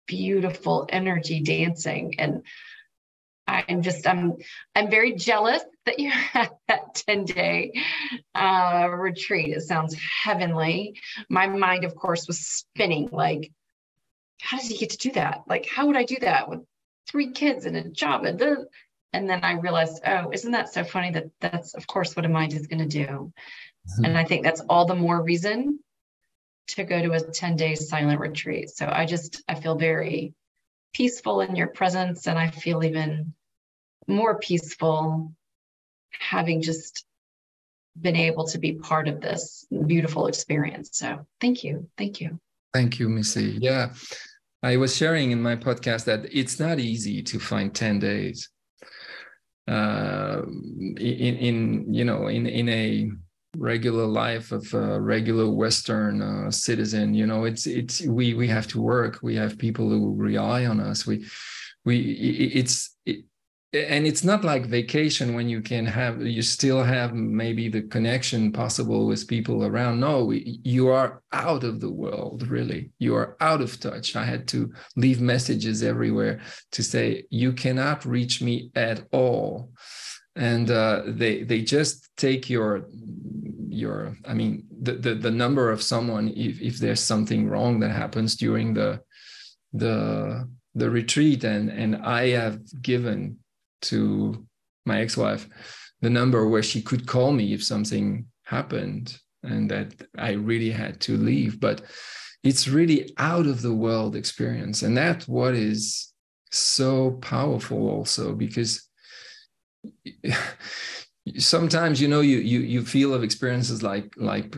[0.07, 2.17] beautiful energy dancing.
[2.19, 2.43] And
[3.49, 4.37] I'm just I'm
[4.75, 7.73] I'm very jealous that you had that 10 day
[8.35, 9.57] uh, retreat.
[9.57, 11.01] It sounds heavenly.
[11.29, 13.51] My mind, of course, was spinning like,
[14.41, 15.43] how does he get to do that?
[15.49, 16.61] Like, how would I do that with
[17.09, 18.25] three kids and a job?
[18.25, 18.67] And, then,
[19.13, 22.29] and then I realized, oh, isn't that so funny that that's, of course, what a
[22.29, 23.07] mind is going to do.
[23.07, 24.05] Mm-hmm.
[24.05, 25.81] And I think that's all the more reason
[26.69, 28.71] to go to a 10 day silent retreat.
[28.71, 30.35] So I just, I feel very
[30.93, 33.35] peaceful in your presence and I feel even
[34.07, 35.33] more peaceful
[36.13, 37.05] having just
[38.01, 40.91] been able to be part of this beautiful experience.
[40.93, 41.89] So thank you.
[41.97, 42.39] Thank you.
[42.73, 43.59] Thank you, Missy.
[43.61, 43.93] Yeah.
[44.63, 48.49] I was sharing in my podcast that it's not easy to find 10 days
[49.69, 53.11] uh, in, in, you know, in, in a
[53.59, 57.15] regular life of a regular Western uh, citizen.
[57.15, 59.19] You know, it's, it's, we, we have to work.
[59.23, 61.07] We have people who rely on us.
[61.07, 61.27] We,
[61.85, 61.99] we,
[62.55, 63.25] it's, it,
[63.75, 68.51] and it's not like vacation when you can have you still have maybe the connection
[68.51, 73.61] possible with people around no you are out of the world really you are out
[73.61, 76.41] of touch i had to leave messages everywhere
[76.73, 79.71] to say you cannot reach me at all
[80.39, 82.87] and uh, they they just take your
[83.69, 87.91] your i mean the, the the number of someone if if there's something wrong that
[87.91, 89.01] happens during the
[89.73, 93.37] the the retreat and and i have given
[93.81, 94.47] to
[94.87, 95.47] my ex-wife
[96.01, 101.01] the number where she could call me if something happened and that I really had
[101.03, 101.61] to leave.
[101.61, 101.83] But
[102.43, 104.83] it's really out of the world experience.
[104.83, 106.13] And that's what is
[106.51, 108.88] so powerful also because
[111.37, 114.57] sometimes you know you you you feel of experiences like like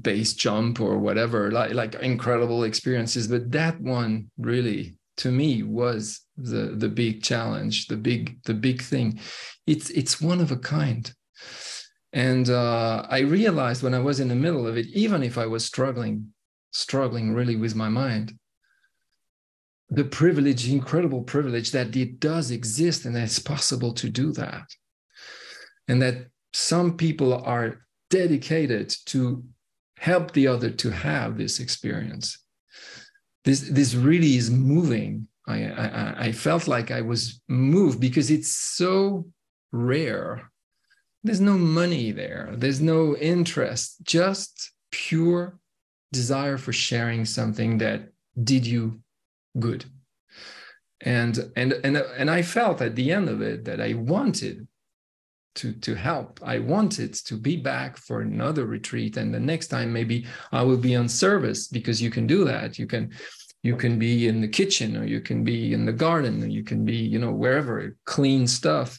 [0.00, 6.20] base jump or whatever like like incredible experiences but that one really to me was
[6.36, 9.20] the the big challenge the big the big thing.
[9.66, 11.12] It's it's one of a kind.
[12.12, 15.46] And uh, i realized when i was in the middle of it even if i
[15.46, 16.32] was struggling
[16.72, 18.38] struggling really with my mind
[19.90, 24.66] the privilege incredible privilege that it does exist and that it's possible to do that
[25.88, 27.80] and that some people are
[28.10, 29.44] dedicated to
[29.98, 32.44] help the other to have this experience
[33.44, 35.28] this this really is moving.
[35.46, 39.26] I, I, I felt like I was moved because it's so
[39.72, 40.50] rare.
[41.22, 42.54] There's no money there.
[42.56, 44.02] There's no interest.
[44.02, 45.58] Just pure
[46.12, 48.08] desire for sharing something that
[48.42, 49.00] did you
[49.58, 49.84] good.
[51.00, 54.66] And and and and I felt at the end of it that I wanted
[55.56, 56.40] to to help.
[56.42, 59.16] I wanted to be back for another retreat.
[59.16, 62.78] And the next time maybe i will be on service because you can do that.
[62.78, 63.12] You can
[63.62, 66.64] you can be in the kitchen or you can be in the garden or you
[66.64, 68.98] can be you know wherever clean stuff.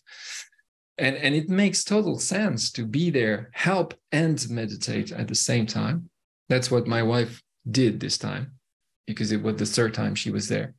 [0.98, 5.66] And and it makes total sense to be there help and meditate at the same
[5.66, 6.10] time.
[6.50, 8.56] That's what my wife did this time
[9.08, 10.74] because it was the third time she was there.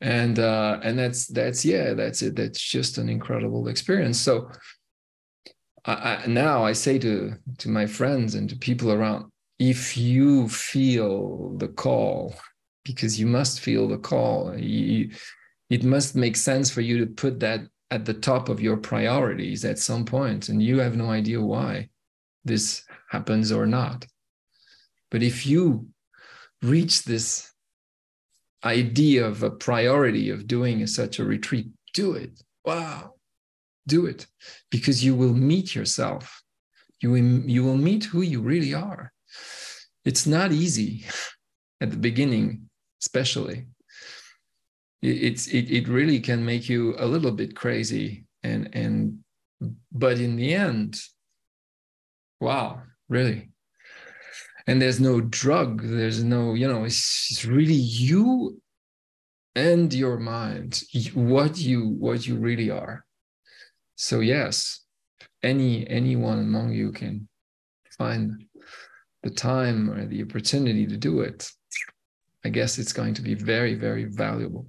[0.00, 2.36] And uh and that's that's yeah that's it.
[2.36, 4.20] That's just an incredible experience.
[4.20, 4.50] So
[5.84, 10.48] I, I, now I say to to my friends and to people around, if you
[10.48, 12.34] feel the call,
[12.84, 15.10] because you must feel the call, you,
[15.68, 19.64] it must make sense for you to put that at the top of your priorities
[19.64, 21.88] at some point, and you have no idea why
[22.44, 24.06] this happens or not.
[25.10, 25.88] But if you
[26.62, 27.52] reach this
[28.64, 32.42] idea of a priority of doing such a retreat, do it.
[32.64, 33.14] Wow.
[33.86, 34.26] Do it.
[34.70, 36.42] Because you will meet yourself.
[37.00, 39.12] You you will meet who you really are.
[40.04, 41.04] It's not easy
[41.80, 42.68] at the beginning
[43.00, 43.66] especially.
[45.00, 49.18] It's it, it really can make you a little bit crazy and and
[49.92, 51.00] but in the end
[52.40, 53.50] wow really
[54.68, 58.60] and there's no drug there's no you know it's, it's really you
[59.56, 60.82] and your mind
[61.14, 63.04] what you what you really are.
[63.96, 64.84] So yes
[65.42, 67.28] any anyone among you can
[67.96, 68.44] find
[69.22, 71.50] the time or the opportunity to do it.
[72.44, 74.66] I guess it's going to be very very valuable.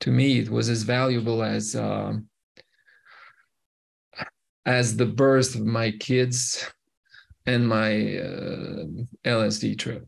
[0.00, 2.12] To me it was as valuable as uh,
[4.64, 6.70] as the birth of my kids
[7.46, 8.84] and my uh,
[9.24, 10.06] lsd trip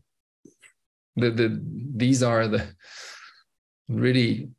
[1.15, 1.61] the, the
[1.95, 2.65] these are the
[3.87, 4.49] really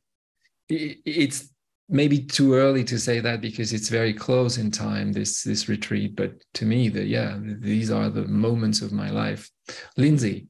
[0.68, 1.52] it, it's
[1.88, 6.16] maybe too early to say that because it's very close in time this this retreat
[6.16, 9.50] but to me the yeah these are the moments of my life
[9.96, 10.48] lindsay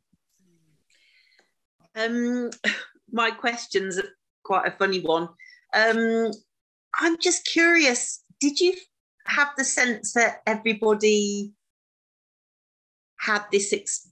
[1.94, 2.50] um
[3.12, 4.00] my question's
[4.46, 5.28] quite a funny one.
[5.74, 6.30] Um,
[6.94, 8.22] I'm just curious.
[8.40, 8.74] Did you
[9.26, 11.52] have the sense that everybody
[13.26, 14.10] had this ex-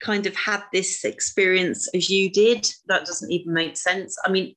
[0.00, 2.68] kind of had this experience as you did?
[2.86, 4.16] That doesn't even make sense.
[4.24, 4.54] I mean,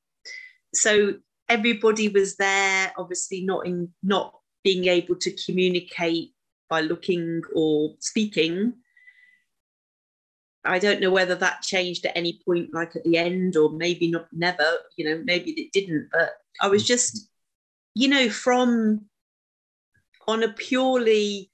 [0.74, 1.16] so
[1.50, 4.34] everybody was there, obviously not in not
[4.64, 6.34] being able to communicate
[6.70, 8.74] by looking or speaking.
[10.64, 14.10] I don't know whether that changed at any point, like at the end, or maybe
[14.10, 16.10] not, never, you know, maybe it didn't.
[16.12, 17.28] But I was just,
[17.96, 19.06] you know, from
[20.28, 21.51] on a purely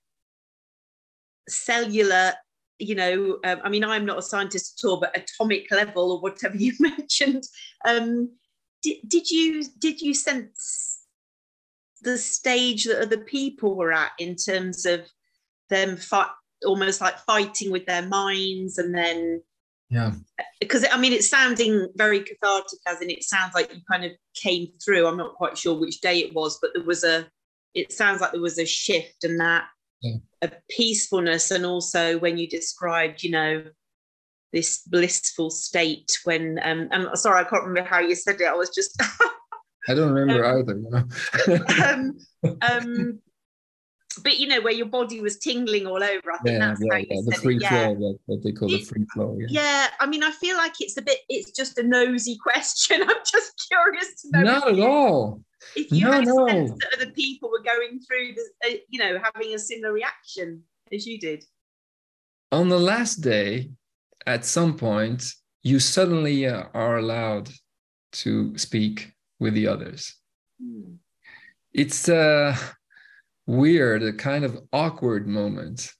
[1.47, 2.33] cellular,
[2.79, 6.21] you know, um, I mean, I'm not a scientist at all, but atomic level or
[6.21, 7.43] whatever you mentioned.
[7.87, 8.31] Um,
[8.83, 10.99] did, did you did you sense
[12.01, 15.01] the stage that other people were at in terms of
[15.69, 16.29] them fight,
[16.65, 19.41] almost like fighting with their minds and then
[19.89, 20.11] yeah
[20.59, 24.11] because i mean it's sounding very cathartic as in it sounds like you kind of
[24.35, 27.27] came through i'm not quite sure which day it was but there was a
[27.73, 29.65] it sounds like there was a shift and that
[30.01, 30.15] yeah.
[30.41, 33.63] a peacefulness and also when you described you know
[34.53, 38.53] this blissful state when um i'm sorry i can't remember how you said it i
[38.53, 39.01] was just
[39.89, 41.83] i don't remember um, either you know?
[41.83, 43.19] um, um
[44.23, 46.93] but you know where your body was tingling all over i think yeah, that's yeah,
[46.93, 47.21] how you yeah.
[47.25, 48.11] the free flow yeah.
[48.25, 49.47] what, they call it, the free flow yeah.
[49.49, 53.23] yeah i mean i feel like it's a bit it's just a nosy question i'm
[53.29, 55.41] just curious to know not at all
[55.77, 56.45] if you no, had no.
[56.45, 59.93] a sense that other people were going through the, uh, you know having a similar
[59.93, 61.43] reaction as you did
[62.51, 63.69] on the last day
[64.25, 67.49] at some point you suddenly uh, are allowed
[68.11, 70.15] to speak with the others
[70.61, 70.93] hmm.
[71.73, 72.55] it's uh
[73.47, 75.91] weird, a kind of awkward moment.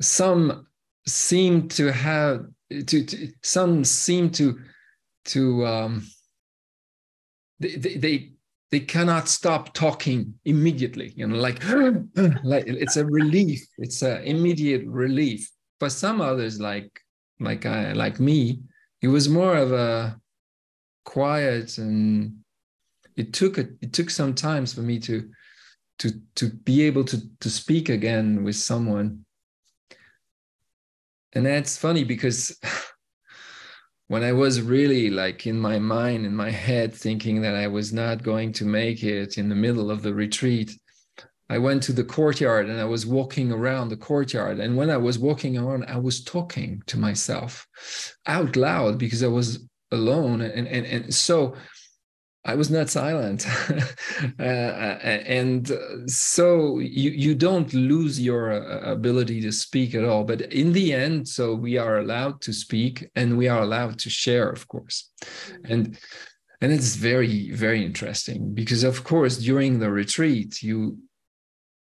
[0.00, 0.66] Some
[1.08, 4.58] seem to have to, to some seem to
[5.26, 6.06] to um,
[7.60, 8.32] they, they,
[8.70, 11.62] they cannot stop talking immediately you know like
[12.44, 13.64] like it's a relief.
[13.78, 15.50] It's an immediate relief.
[15.78, 16.90] But some others like
[17.38, 18.60] like i like me
[19.02, 20.18] it was more of a
[21.04, 22.34] quiet and
[23.16, 25.28] it took a, it took some times for me to
[25.98, 29.24] to to be able to to speak again with someone.
[31.32, 32.58] And that's funny because
[34.08, 37.92] when i was really like in my mind in my head thinking that i was
[37.92, 40.78] not going to make it in the middle of the retreat
[41.50, 44.58] i went to the courtyard and i was walking around the courtyard.
[44.58, 47.66] And when i was walking around i was talking to myself
[48.26, 50.40] out loud because i was alone.
[50.40, 51.54] And and, and so
[52.46, 53.44] I was not silent,
[54.38, 55.66] uh, and
[56.06, 60.22] so you you don't lose your uh, ability to speak at all.
[60.22, 64.10] But in the end, so we are allowed to speak and we are allowed to
[64.10, 65.72] share, of course, mm-hmm.
[65.72, 65.98] and
[66.60, 70.98] and it's very very interesting because of course during the retreat you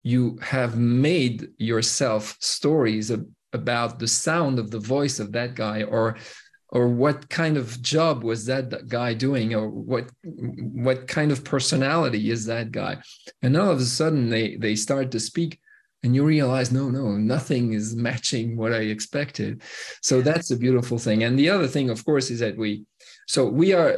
[0.02, 3.12] you have made yourself stories
[3.52, 6.16] about the sound of the voice of that guy or
[6.70, 12.30] or what kind of job was that guy doing or what what kind of personality
[12.30, 12.98] is that guy?
[13.42, 15.60] And all of a sudden they they start to speak
[16.02, 19.62] and you realize no no nothing is matching what i expected.
[20.02, 21.22] So that's a beautiful thing.
[21.24, 22.84] And the other thing of course is that we
[23.26, 23.96] so we are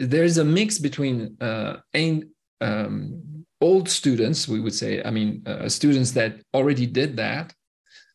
[0.00, 1.76] there's a mix between uh,
[2.62, 7.52] um, old students we would say i mean uh, students that already did that.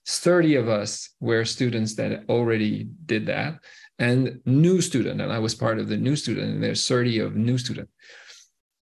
[0.07, 3.59] 30 of us were students that already did that
[4.01, 7.35] and new student, and I was part of the new student, and there's 30 of
[7.35, 7.87] new student.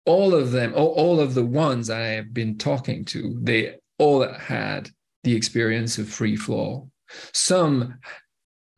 [0.06, 4.28] All of them, all, all of the ones I have been talking to, they all
[4.28, 4.90] had
[5.24, 6.90] the experience of free flow.
[7.32, 8.00] Some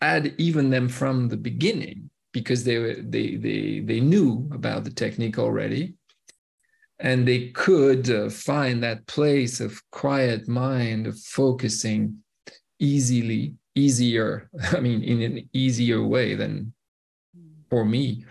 [0.02, 5.40] had even them from the beginning because they they they they knew about the technique
[5.40, 5.94] already
[7.00, 12.18] and they could uh, find that place of quiet mind of focusing
[12.80, 16.74] easily easier i mean in an easier way than
[17.70, 18.26] for me.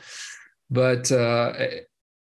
[0.70, 1.52] But uh,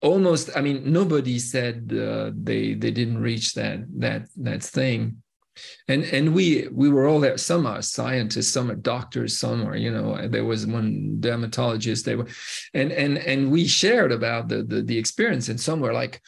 [0.01, 5.22] almost i mean nobody said uh, they they didn't reach that that that thing
[5.88, 7.38] and and we we were all there.
[7.38, 12.16] Some are scientists some are doctors some are you know there was one dermatologist they
[12.16, 12.28] were
[12.74, 15.49] and and and we shared about the, the the experience.
[15.49, 16.22] And some were like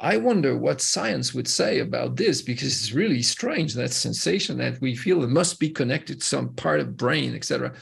[0.00, 4.80] i wonder what science would say about this because it's really strange that sensation that
[4.80, 7.74] we feel it must be connected to some part of brain etc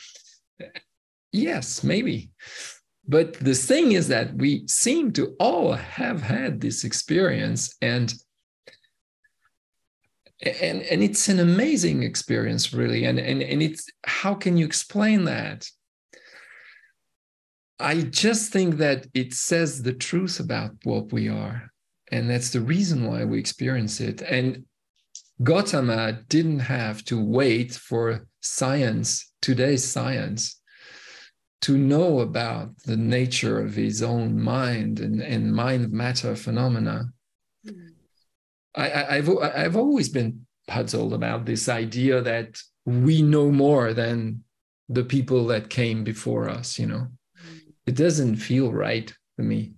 [1.32, 2.30] yes maybe.
[3.09, 8.14] But the thing is that we seem to all have had this experience and
[10.43, 15.24] and and it's an amazing experience really and and and it's how can you explain
[15.24, 15.68] that
[17.80, 21.72] I just think that it says the truth about what we are.
[22.12, 24.20] And that's the reason why we experience it.
[24.20, 24.64] And
[25.43, 30.61] Gautama didn't have to wait for science, today's science,
[31.62, 37.07] to know about the nature of his own mind and, and mind matter phenomena.
[38.74, 44.44] I, have I've always been puzzled about this idea that we know more than
[44.88, 47.08] the people that came before us, you know.
[47.36, 47.72] Mm.
[47.86, 49.74] It doesn't feel right to me.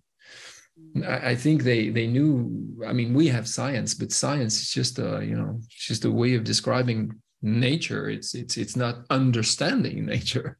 [1.06, 2.76] I, think they they knew.
[2.86, 6.10] I mean, we have science, but science is just a you know it's just a
[6.10, 8.10] way of describing nature.
[8.10, 10.58] It's it's it's not understanding nature.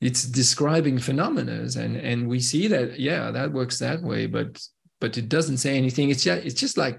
[0.00, 4.58] It's describing phenomena, and and we see that yeah that works that way, but
[4.98, 6.08] but it doesn't say anything.
[6.08, 6.98] It's just it's just like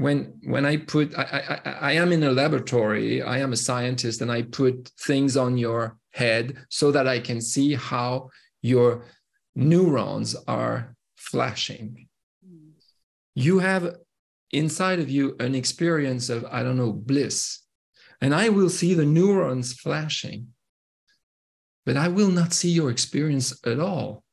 [0.00, 3.22] when when I put I, I I am in a laboratory.
[3.22, 7.40] I am a scientist, and I put things on your head so that I can
[7.40, 8.30] see how
[8.62, 9.04] your
[9.54, 12.08] neurons are flashing.
[13.34, 13.96] You have
[14.52, 17.60] inside of you an experience of, I don't know, bliss.
[18.20, 20.48] And I will see the neurons flashing,
[21.86, 24.24] but I will not see your experience at all.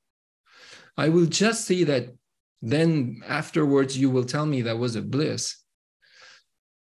[0.97, 2.16] I will just see that
[2.62, 5.58] then afterwards you will tell me that was a bliss.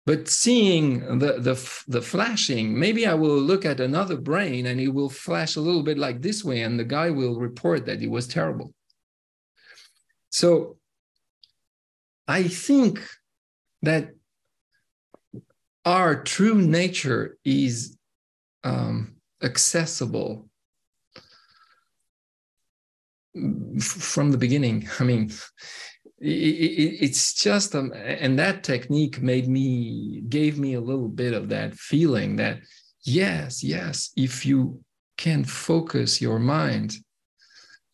[0.06, 4.88] But seeing the, the, the flashing, maybe I will look at another brain and it
[4.88, 8.10] will flash a little bit like this way, and the guy will report that it
[8.10, 8.74] was terrible.
[10.30, 10.78] So
[12.26, 13.00] I think
[13.82, 14.10] that
[15.84, 17.96] our true nature is
[18.64, 20.49] um, accessible
[23.80, 24.88] from the beginning.
[25.00, 25.30] I mean,
[26.18, 31.32] it, it, it's just, um, and that technique made me, gave me a little bit
[31.32, 32.58] of that feeling that,
[33.02, 34.80] yes, yes, if you
[35.16, 36.96] can focus your mind,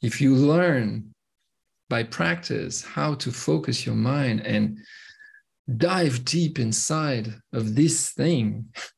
[0.03, 1.15] if you learn
[1.89, 4.79] by practice how to focus your mind and
[5.77, 8.67] dive deep inside of this thing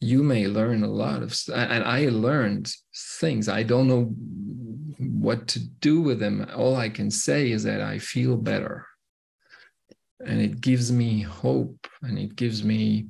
[0.00, 2.72] you may learn a lot of and i learned
[3.20, 3.48] things.
[3.48, 4.04] I don't know
[4.98, 6.46] what to do with them.
[6.54, 8.86] All i can say is that i feel better.
[10.24, 13.08] And it gives me hope and it gives me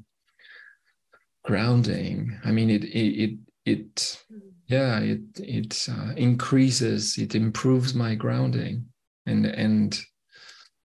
[1.45, 2.39] grounding.
[2.45, 4.25] I mean it it it, it
[4.67, 8.87] yeah it it uh, increases it improves my grounding.
[9.27, 9.99] And and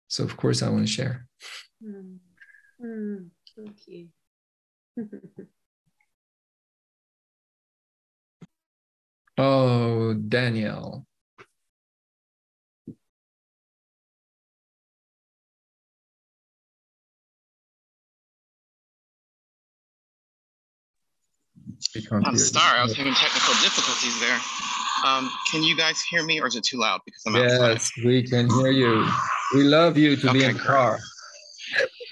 [0.09, 1.26] so of course i want to share.
[1.82, 2.18] Mm.
[2.82, 3.30] Mm.
[3.57, 4.09] thank you
[9.39, 11.07] oh danielle
[22.12, 24.39] I'm sorry, I was having technical difficulties there.
[25.05, 27.72] Um, can you guys hear me or is it too loud because I'm yes, outside?
[27.72, 29.07] Yes, we can hear you.
[29.55, 30.99] We love you to okay, be in the car.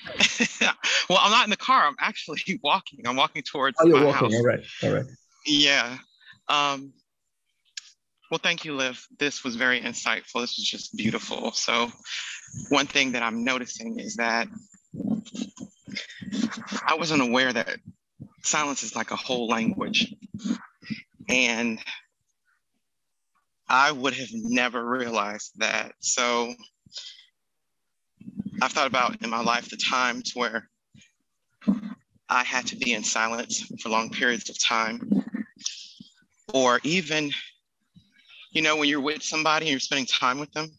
[1.08, 1.86] well, I'm not in the car.
[1.86, 3.06] I'm actually walking.
[3.06, 4.12] I'm walking towards oh, you're walking.
[4.12, 4.34] House.
[4.34, 4.60] All right.
[4.82, 5.06] All right.
[5.46, 5.98] Yeah.
[6.48, 6.92] Um,
[8.34, 9.06] well, thank you, Liv.
[9.16, 10.40] This was very insightful.
[10.40, 11.52] This was just beautiful.
[11.52, 11.88] So,
[12.68, 14.48] one thing that I'm noticing is that
[16.84, 17.78] I wasn't aware that
[18.42, 20.12] silence is like a whole language.
[21.28, 21.78] And
[23.68, 25.92] I would have never realized that.
[26.00, 26.54] So
[28.60, 30.68] I've thought about in my life the times where
[32.28, 35.08] I had to be in silence for long periods of time.
[36.52, 37.30] Or even,
[38.54, 40.70] you know, when you're with somebody and you're spending time with them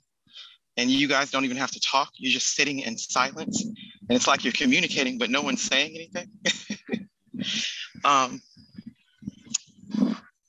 [0.77, 3.63] and you guys don't even have to talk, you're just sitting in silence.
[3.63, 7.07] And it's like you're communicating, but no one's saying anything.
[8.05, 8.41] um,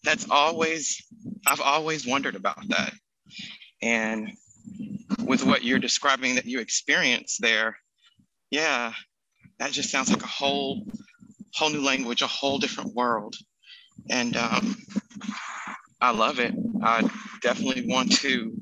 [0.05, 1.05] that's always,
[1.47, 2.93] I've always wondered about that.
[3.83, 4.31] And
[5.25, 7.77] with what you're describing that you experience there,
[8.53, 8.93] yeah,
[9.59, 10.87] that just sounds like a whole,
[11.55, 13.35] whole new language, a whole different world.
[14.11, 14.77] And um,
[16.01, 16.55] I love it.
[16.83, 17.09] I
[17.43, 18.53] definitely want to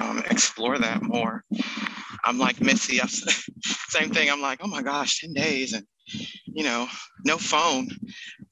[0.00, 1.44] um, explore that more.
[2.24, 2.98] I'm like Missy,
[3.88, 4.30] same thing.
[4.30, 5.86] I'm like, oh my gosh, 10 days and
[6.54, 6.88] you know,
[7.24, 7.88] no phone.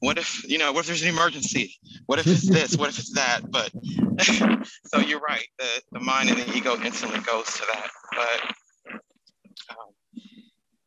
[0.01, 1.77] What if, you know, what if there's an emergency?
[2.07, 2.77] What if it's this?
[2.77, 3.41] what if it's that?
[3.51, 3.71] But
[4.87, 5.47] so you're right.
[5.59, 7.91] The, the mind and the ego instantly goes to that.
[8.13, 8.95] But,
[9.71, 9.93] um,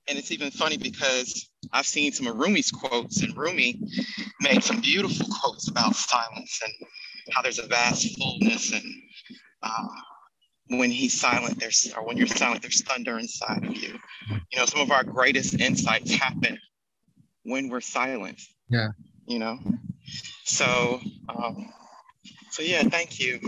[0.07, 3.79] and it's even funny because I've seen some of Rumi's quotes, and Rumi
[4.41, 6.73] made some beautiful quotes about silence and
[7.31, 8.83] how there's a vast fullness and
[9.61, 9.87] uh,
[10.67, 13.99] when he's silent, there's or when you're silent, there's thunder inside of you.
[14.51, 16.57] You know, some of our greatest insights happen
[17.43, 18.41] when we're silent.
[18.69, 18.89] Yeah.
[19.25, 19.59] You know,
[20.43, 20.99] so
[21.29, 21.69] um,
[22.51, 23.39] so yeah, thank you.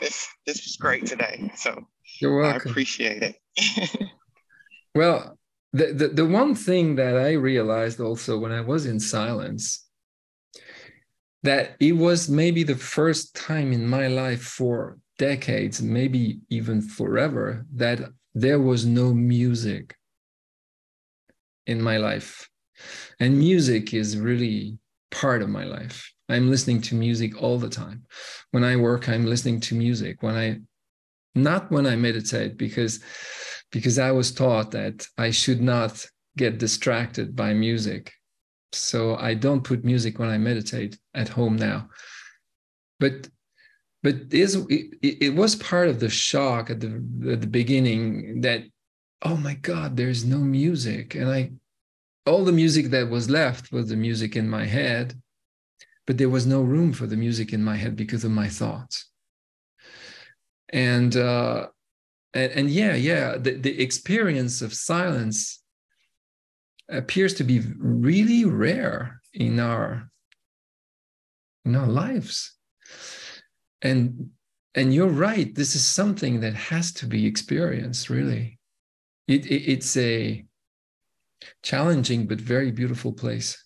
[0.00, 1.50] This this was great today.
[1.56, 1.86] So
[2.20, 2.68] you're welcome.
[2.68, 3.90] I appreciate it.
[4.94, 5.38] well,
[5.72, 9.89] the, the the one thing that I realized also when I was in silence
[11.42, 17.66] that it was maybe the first time in my life for decades, maybe even forever,
[17.74, 18.00] that
[18.34, 19.96] there was no music
[21.66, 22.48] in my life.
[23.18, 24.78] And music is really
[25.10, 26.12] part of my life.
[26.28, 28.04] I'm listening to music all the time.
[28.52, 30.22] When I work, I'm listening to music.
[30.22, 30.60] When I
[31.34, 33.00] not when I meditate, because
[33.72, 36.04] because I was taught that I should not
[36.36, 38.12] get distracted by music.
[38.72, 41.88] So I don't put music when I meditate at home now.
[42.98, 43.28] But
[44.02, 48.62] but is it, it was part of the shock at the at the beginning that
[49.22, 51.50] oh my god there's no music and i
[52.26, 55.14] all the music that was left was the music in my head
[56.06, 59.10] but there was no room for the music in my head because of my thoughts
[60.70, 61.66] and uh
[62.34, 65.59] and, and yeah yeah the, the experience of silence
[66.90, 70.10] appears to be really rare in our
[71.64, 72.56] in our lives.
[73.82, 74.30] And
[74.74, 78.58] and you're right this is something that has to be experienced really.
[79.26, 80.44] It, it, it's a
[81.62, 83.62] challenging but very beautiful place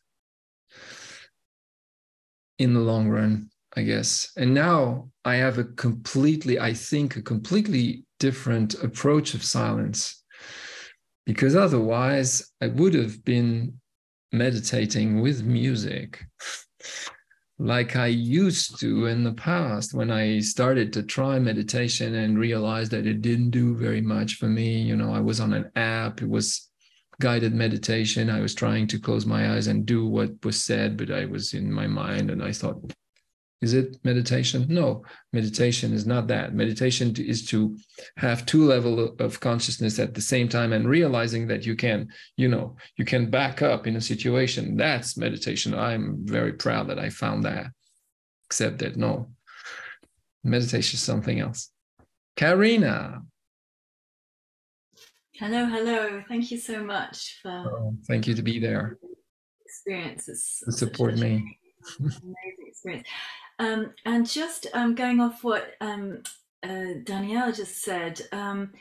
[2.59, 4.31] in the long run, I guess.
[4.37, 10.24] And now I have a completely, I think, a completely different approach of silence
[11.27, 13.81] because otherwise I would have been
[14.33, 16.25] meditating with music
[17.59, 22.91] like I used to in the past when I started to try meditation and realized
[22.91, 24.81] that it didn't do very much for me.
[24.81, 26.69] You know, I was on an app, it was
[27.21, 28.29] guided meditation.
[28.29, 31.55] I was trying to close my eyes and do what was said, but I was
[31.55, 32.93] in my mind and I thought,
[33.61, 34.67] is it meditation?
[34.69, 36.55] No, meditation is not that.
[36.55, 37.77] Meditation is to
[38.17, 42.49] have two level of consciousness at the same time and realizing that you can, you
[42.49, 44.77] know, you can back up in a situation.
[44.77, 45.75] That's meditation.
[45.75, 47.67] I'm very proud that I found that.
[48.47, 49.31] Except that no,
[50.43, 51.71] meditation is something else.
[52.37, 53.23] Karina,
[55.37, 56.23] Hello, hello.
[56.29, 57.51] Thank you so much for.
[57.51, 58.99] Oh, thank you to be there.
[59.67, 61.59] Experiences to support me.
[61.99, 63.09] Amazing experience.
[63.59, 66.23] Um, and just um, going off what um,
[66.63, 68.73] uh, Danielle just said, um,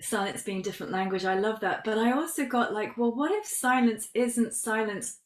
[0.00, 1.84] silence being different language, I love that.
[1.84, 5.18] But I also got like, well, what if silence isn't silence?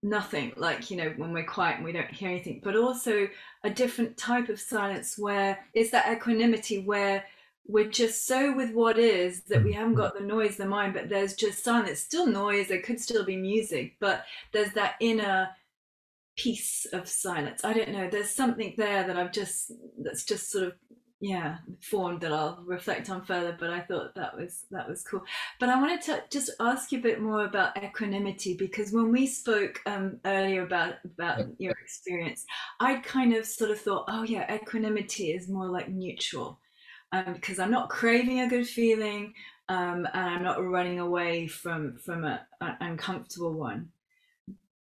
[0.00, 3.28] Nothing like you know when we're quiet and we don't hear anything, but also
[3.64, 7.24] a different type of silence where is that equanimity where
[7.68, 11.08] we're just so with what is that we haven't got the noise the mind but
[11.08, 15.50] there's just silence still noise there could still be music but there's that inner
[16.38, 17.64] piece of silence.
[17.64, 19.72] I don't know there's something there that i've just
[20.02, 20.72] that's just sort of
[21.20, 25.22] yeah formed that i'll reflect on further but i thought that was that was cool.
[25.58, 29.26] But i wanted to just ask you a bit more about equanimity because when we
[29.26, 32.44] spoke um, earlier about about your experience
[32.78, 36.60] i kind of sort of thought oh yeah equanimity is more like neutral.
[37.10, 39.32] Um, because I'm not craving a good feeling
[39.70, 43.88] um, and I'm not running away from from an uncomfortable one.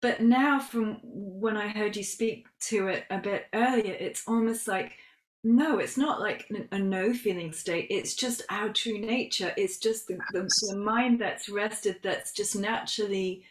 [0.04, 4.68] But now, from when I heard you speak to it a bit earlier, it's almost
[4.68, 4.98] like
[5.42, 7.86] no, it's not like a no feeling state.
[7.88, 9.54] It's just our true nature.
[9.56, 13.44] It's just the, the, the mind that's rested, that's just naturally,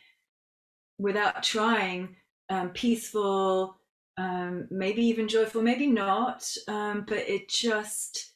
[0.99, 2.18] without trying,
[2.51, 3.76] um, peaceful,
[4.18, 8.34] um, maybe even joyful, maybe not, um, but it just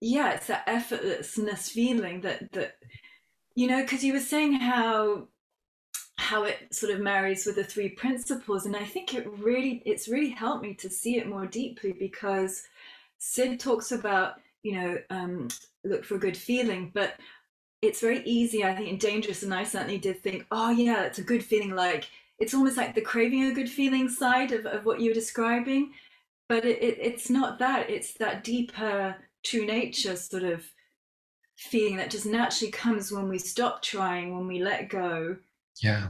[0.00, 2.78] yeah it's that effortlessness feeling that that
[3.54, 5.28] you know because you were saying how
[6.20, 10.08] how it sort of marries with the three principles and i think it really it's
[10.08, 12.64] really helped me to see it more deeply because
[13.18, 15.48] Syd talks about you know um,
[15.84, 17.14] look for a good feeling but
[17.82, 21.18] it's very easy i think and dangerous and i certainly did think oh yeah it's
[21.18, 22.08] a good feeling like
[22.38, 25.92] it's almost like the craving a good feeling side of, of what you're describing
[26.48, 30.64] but it, it, it's not that it's that deeper true nature sort of
[31.60, 35.36] feeling that just naturally comes when we stop trying, when we let go.
[35.82, 36.08] Yeah,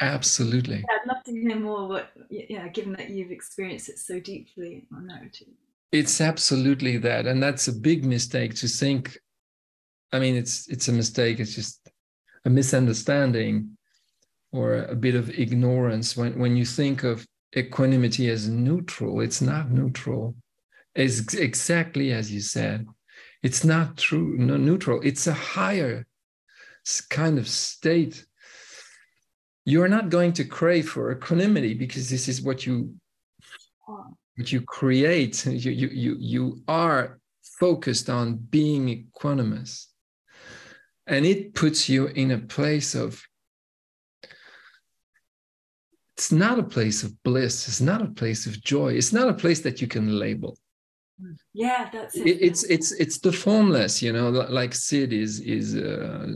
[0.00, 0.78] absolutely.
[0.78, 4.86] Yeah, I'd love to hear more what, yeah, given that you've experienced it so deeply
[4.94, 5.48] on narrative.
[5.92, 7.26] It's absolutely that.
[7.26, 9.18] And that's a big mistake to think.
[10.12, 11.88] I mean, it's it's a mistake, it's just
[12.44, 13.76] a misunderstanding
[14.52, 17.26] or a bit of ignorance when, when you think of
[17.56, 19.20] equanimity as neutral.
[19.20, 20.36] It's not neutral
[20.94, 22.86] It's exactly as you said.
[23.42, 25.00] It's not true, no neutral.
[25.02, 26.06] It's a higher
[27.10, 28.24] kind of state.
[29.66, 32.94] You are not going to crave for equanimity because this is what you
[34.36, 35.44] but you create.
[35.46, 37.18] You you you, you are
[37.58, 39.86] focused on being equanimous.
[41.06, 43.22] And it puts you in a place of
[46.16, 47.68] it's not a place of bliss.
[47.68, 48.94] It's not a place of joy.
[48.94, 50.56] It's not a place that you can label.
[51.54, 52.26] Yeah that's it.
[52.26, 52.42] it.
[52.42, 56.26] it's it's it's the formless you know like Syd is is uh,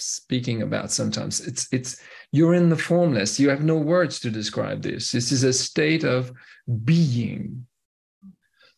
[0.00, 1.40] speaking about sometimes.
[1.40, 2.00] It's it's
[2.32, 3.40] you're in the formless.
[3.40, 5.12] You have no words to describe this.
[5.12, 6.32] This is a state of
[6.84, 7.66] being.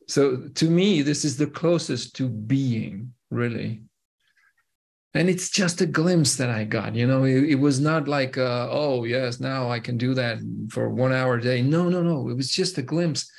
[0.08, 3.82] So to me this is the closest to being really.
[5.14, 7.24] And it's just a glimpse that i got you know?
[7.24, 10.38] It, it was not like uh, oh yes now i can do that
[10.70, 11.62] for one hour a day.
[11.62, 12.28] No no no.
[12.28, 13.30] It was just a glimpse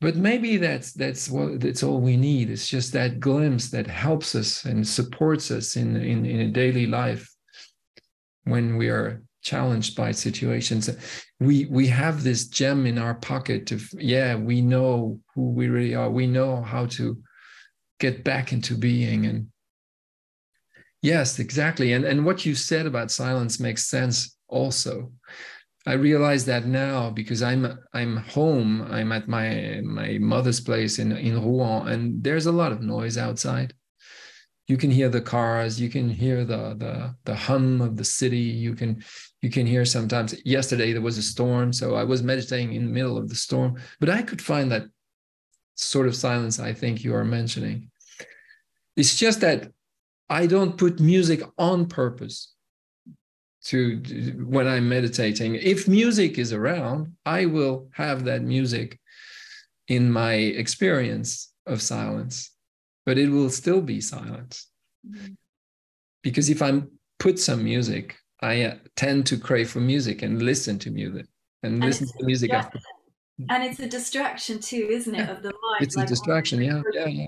[0.00, 2.50] but maybe that's that's what that's all we need.
[2.50, 6.86] It's just that glimpse that helps us and supports us in in, in a daily
[6.86, 7.28] life
[8.44, 10.88] when we are challenged by situations.
[11.40, 15.96] We we have this gem in our pocket of yeah we know who we really
[15.96, 16.10] are.
[16.10, 17.20] We know how to
[17.98, 19.48] get back into being and
[21.02, 21.92] yes exactly.
[21.92, 25.10] And and what you said about silence makes sense also
[25.88, 28.82] I realize that now because I'm I'm home.
[28.90, 33.16] I'm at my my mother's place in in Rouen, and there's a lot of noise
[33.16, 33.72] outside.
[34.66, 35.80] You can hear the cars.
[35.80, 38.46] You can hear the the the hum of the city.
[38.64, 39.02] You can
[39.40, 40.34] you can hear sometimes.
[40.44, 43.80] Yesterday there was a storm, so I was meditating in the middle of the storm,
[43.98, 44.84] but I could find that
[45.76, 46.60] sort of silence.
[46.60, 47.90] I think you are mentioning.
[48.94, 49.72] It's just that
[50.28, 52.52] I don't put music on purpose
[53.64, 54.00] to
[54.44, 55.56] when I'm meditating.
[55.56, 58.98] If music is around, I will have that music
[59.88, 62.50] in my experience of silence,
[63.04, 64.68] but it will still be silence.
[65.06, 65.32] Mm-hmm.
[66.22, 66.82] Because if I
[67.18, 71.26] put some music, I uh, tend to crave for music and listen to music
[71.62, 72.78] and, and listen to music after.
[73.48, 75.30] And it's a distraction too, isn't it, yeah.
[75.30, 75.82] of the mind?
[75.82, 77.26] It's like a distraction, yeah yeah, yeah,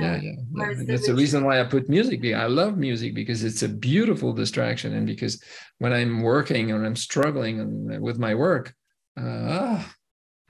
[0.00, 0.84] yeah yeah, yeah, yeah.
[0.86, 4.94] that's the reason why i put music i love music because it's a beautiful distraction.
[4.94, 5.42] And because
[5.78, 8.74] when i'm working and i'm struggling with my work
[9.18, 9.94] uh, ah,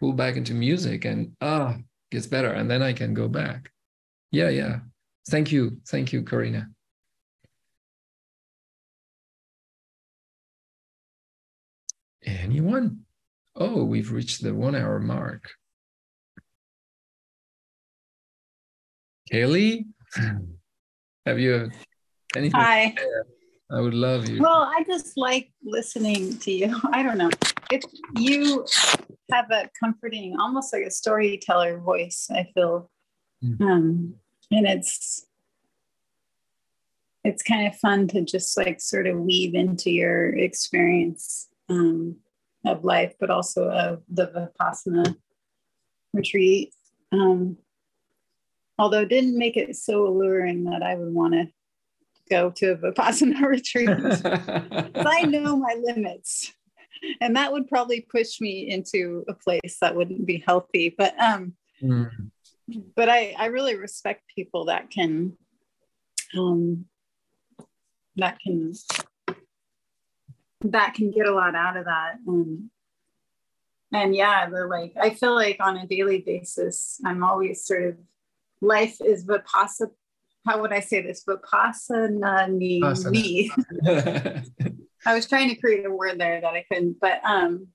[0.01, 1.77] pull back into music and ah
[2.11, 2.53] gets better.
[2.53, 3.71] And then i can go back.
[4.31, 4.81] Yeah yeah.
[5.29, 5.81] Thank you.
[5.89, 6.69] Thank you Karina.
[12.27, 13.01] anyone?
[13.55, 15.51] Oh we've reached the one hour mark
[19.33, 19.87] Kaylee,
[21.27, 21.71] have you
[22.37, 22.61] anything?
[22.61, 22.95] Hi.
[23.71, 24.43] I would love you.
[24.43, 26.81] Well, I just like listening to you.
[26.93, 27.31] I don't know.
[27.71, 27.83] If
[28.17, 28.67] you
[29.33, 32.91] have a comforting, almost like a storyteller voice, I feel.
[33.43, 33.61] Mm.
[33.61, 34.15] Um,
[34.51, 35.27] and it's
[37.25, 42.17] it's kind of fun to just like sort of weave into your experience um,
[42.67, 45.17] of life, but also of the Vipassana
[46.13, 46.75] retreat.
[47.13, 47.57] Um,
[48.79, 51.49] although it didn't make it so alluring that I would want to
[52.31, 53.89] go to a Vipassana retreat.
[55.07, 56.53] I know my limits.
[57.21, 60.95] And that would probably push me into a place that wouldn't be healthy.
[60.97, 62.11] But um mm.
[62.97, 65.37] but I, I really respect people that can
[66.37, 66.87] um
[68.17, 68.73] that can
[70.63, 72.15] that can get a lot out of that.
[72.27, 72.71] And
[73.93, 77.97] and yeah, the like I feel like on a daily basis, I'm always sort of
[78.61, 79.91] life is vipassana.
[80.47, 81.25] How would I say this?
[81.25, 83.51] Vipassana me.
[85.07, 87.69] I was trying to create a word there that I couldn't, but um,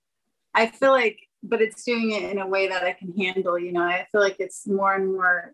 [0.53, 3.57] I feel like, but it's doing it in a way that I can handle.
[3.57, 5.53] You know, I feel like it's more and more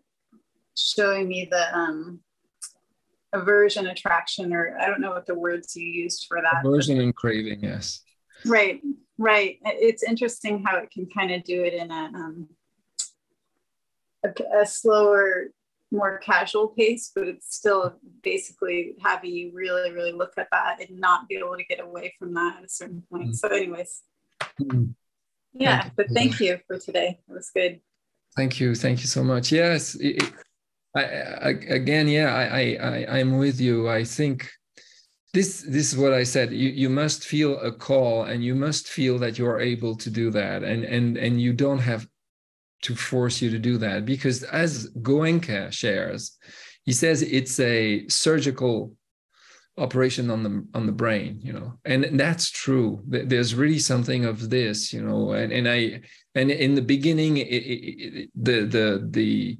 [0.76, 2.20] showing me the um,
[3.32, 6.64] aversion, attraction, or I don't know what the words you used for that.
[6.64, 8.02] Aversion and craving, yes.
[8.44, 8.80] Right,
[9.18, 9.58] right.
[9.64, 12.48] It's interesting how it can kind of do it in a um,
[14.26, 15.48] a, a slower
[15.92, 20.98] more casual pace, but it's still basically having you really, really look at that and
[20.98, 23.30] not be able to get away from that at a certain point.
[23.30, 23.34] Mm.
[23.34, 24.02] So, anyways,
[24.60, 24.94] mm.
[25.52, 27.20] yeah, thank but thank you for today.
[27.28, 27.80] It was good.
[28.36, 28.74] Thank you.
[28.74, 29.52] Thank you so much.
[29.52, 29.94] Yes.
[29.94, 30.22] It,
[30.94, 33.88] I, I, again, yeah, I, I, I'm with you.
[33.88, 34.50] I think
[35.34, 36.52] this, this is what I said.
[36.52, 40.10] You, you must feel a call and you must feel that you are able to
[40.10, 40.64] do that.
[40.64, 42.06] And, and, and you don't have
[42.86, 44.04] to force you to do that.
[44.04, 46.38] Because as Goenka shares,
[46.84, 48.92] he says it's a surgical
[49.78, 51.78] operation on the on the brain you know?
[51.84, 53.02] And that's true.
[53.06, 55.32] There's really something of this you know?
[55.32, 56.00] And, and i
[56.34, 59.58] and in the beginning it, it, the the the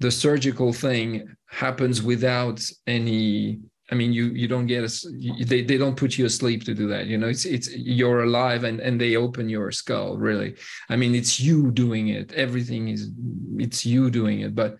[0.00, 1.06] the surgical thing
[1.46, 3.60] happens without any
[3.92, 6.74] I mean, you you don't get a, you, they they don't put you asleep to
[6.74, 7.08] do that.
[7.08, 10.16] You know, it's it's you're alive and and they open your skull.
[10.16, 10.56] Really,
[10.88, 12.32] I mean, it's you doing it.
[12.32, 13.10] Everything is
[13.58, 14.54] it's you doing it.
[14.54, 14.78] But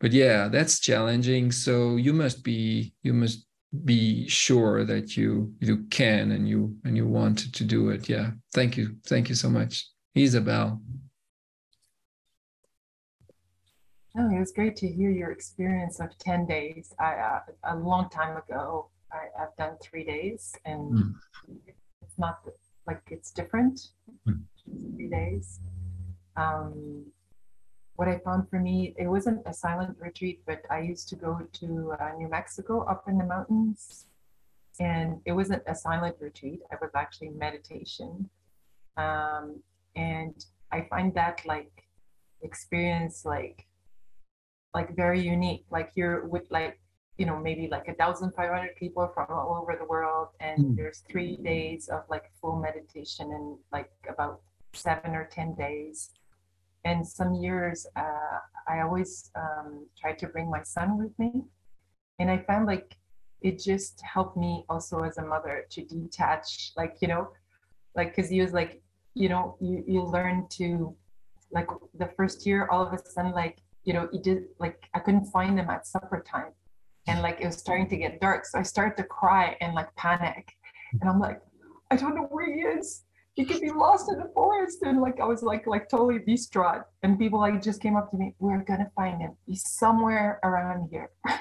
[0.00, 1.52] but yeah, that's challenging.
[1.52, 3.46] So you must be you must
[3.84, 8.08] be sure that you you can and you and you want to do it.
[8.08, 10.82] Yeah, thank you, thank you so much, Isabel.
[14.16, 16.92] Oh, it was great to hear your experience of 10 days.
[17.00, 21.14] I, uh, a long time ago, I, have done three days and mm.
[22.02, 22.40] it's not
[22.86, 23.88] like it's different.
[24.28, 24.42] Mm.
[24.96, 25.60] Three days.
[26.36, 27.06] Um,
[27.96, 31.40] what I found for me, it wasn't a silent retreat, but I used to go
[31.52, 34.06] to uh, New Mexico up in the mountains
[34.78, 36.60] and it wasn't a silent retreat.
[36.70, 38.28] It was actually meditation.
[38.96, 39.62] Um,
[39.96, 41.72] and I find that like
[42.42, 43.66] experience like
[44.74, 45.64] like very unique.
[45.70, 46.78] Like you're with like
[47.18, 50.58] you know maybe like a thousand five hundred people from all over the world, and
[50.58, 50.76] mm.
[50.76, 54.40] there's three days of like full meditation and like about
[54.72, 56.10] seven or ten days.
[56.84, 61.44] And some years, uh, I always um, try to bring my son with me,
[62.18, 62.96] and I found like
[63.40, 67.28] it just helped me also as a mother to detach, like you know,
[67.94, 68.82] like because he was like,
[69.14, 70.96] you know, you you learn to
[71.52, 71.68] like
[71.98, 75.26] the first year all of a sudden like you know, it did like I couldn't
[75.26, 76.52] find them at supper time.
[77.06, 78.46] And like it was starting to get dark.
[78.46, 80.52] So I started to cry and like panic.
[80.92, 81.40] And I'm like,
[81.90, 83.04] I don't know where he is.
[83.34, 84.78] He could be lost in the forest.
[84.82, 86.82] And like I was like like totally distraught.
[87.02, 89.36] And people like just came up to me, we're gonna find him.
[89.46, 91.10] He's somewhere around here.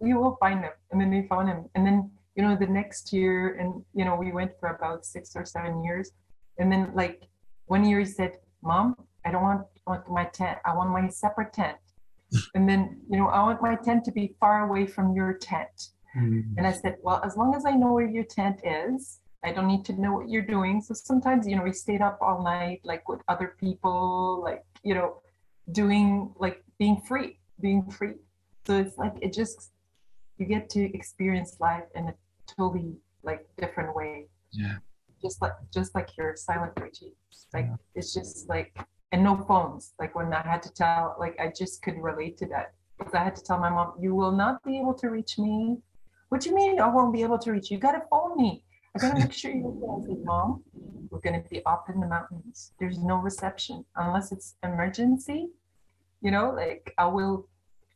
[0.00, 0.72] we will find him.
[0.90, 1.66] And then they found him.
[1.76, 5.36] And then, you know, the next year, and you know, we went for about six
[5.36, 6.10] or seven years.
[6.58, 7.28] And then like
[7.66, 10.58] one year he said, Mom, I don't want want my tent.
[10.64, 11.76] I want my separate tent.
[12.54, 15.90] and then, you know, I want my tent to be far away from your tent.
[16.16, 16.54] Mm.
[16.56, 19.66] And I said, well, as long as I know where your tent is, I don't
[19.66, 20.80] need to know what you're doing.
[20.80, 24.94] So sometimes, you know, we stayed up all night, like with other people, like, you
[24.94, 25.20] know,
[25.72, 28.14] doing like being free, being free.
[28.66, 29.72] So it's like, it just,
[30.38, 32.14] you get to experience life in a
[32.46, 34.28] totally like different way.
[34.52, 34.76] Yeah.
[35.20, 37.14] Just like, just like your silent retreat.
[37.52, 37.76] Like, yeah.
[37.94, 38.76] it's just like,
[39.12, 39.94] and no phones.
[39.98, 43.22] Like when I had to tell, like I just couldn't relate to that because I
[43.22, 45.78] had to tell my mom, "You will not be able to reach me."
[46.30, 47.76] What do you mean I won't be able to reach you?
[47.76, 48.64] You gotta phone me.
[48.94, 50.62] I gotta make sure you're said, Mom,
[51.10, 52.72] we're gonna be up in the mountains.
[52.78, 55.50] There's no reception unless it's emergency.
[56.22, 57.48] You know, like I will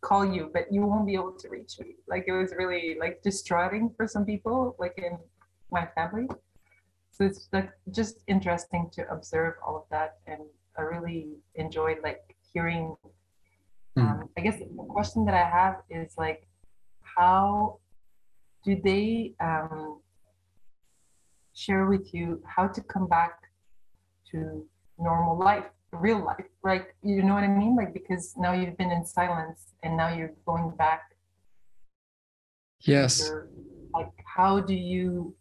[0.03, 1.97] call you, but you won't be able to reach me.
[2.07, 5.19] Like it was really like distraughting for some people, like in
[5.71, 6.29] my family.
[7.11, 10.43] So it's like just interesting to observe all of that and
[10.79, 12.20] I really enjoyed like
[12.53, 12.97] hearing.
[13.97, 14.03] Hmm.
[14.03, 14.29] Um, mm.
[14.37, 16.47] I guess the question that I have is like,
[17.01, 17.79] how
[18.64, 20.01] do they um,
[21.55, 23.39] share with you how to come back
[24.31, 24.66] to
[24.99, 26.87] normal life, real life, right?
[27.03, 27.77] You know what I mean?
[27.77, 31.03] Like because now you've been in silence and now you're going back.
[32.81, 33.31] Yes.
[33.95, 35.35] like, how do you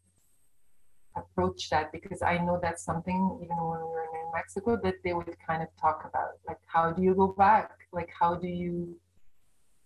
[1.16, 1.92] approach that?
[1.92, 5.62] Because I know that's something even when we were in Mexico that they would kind
[5.64, 7.72] of talk about like how do you go back?
[7.92, 8.96] Like how do you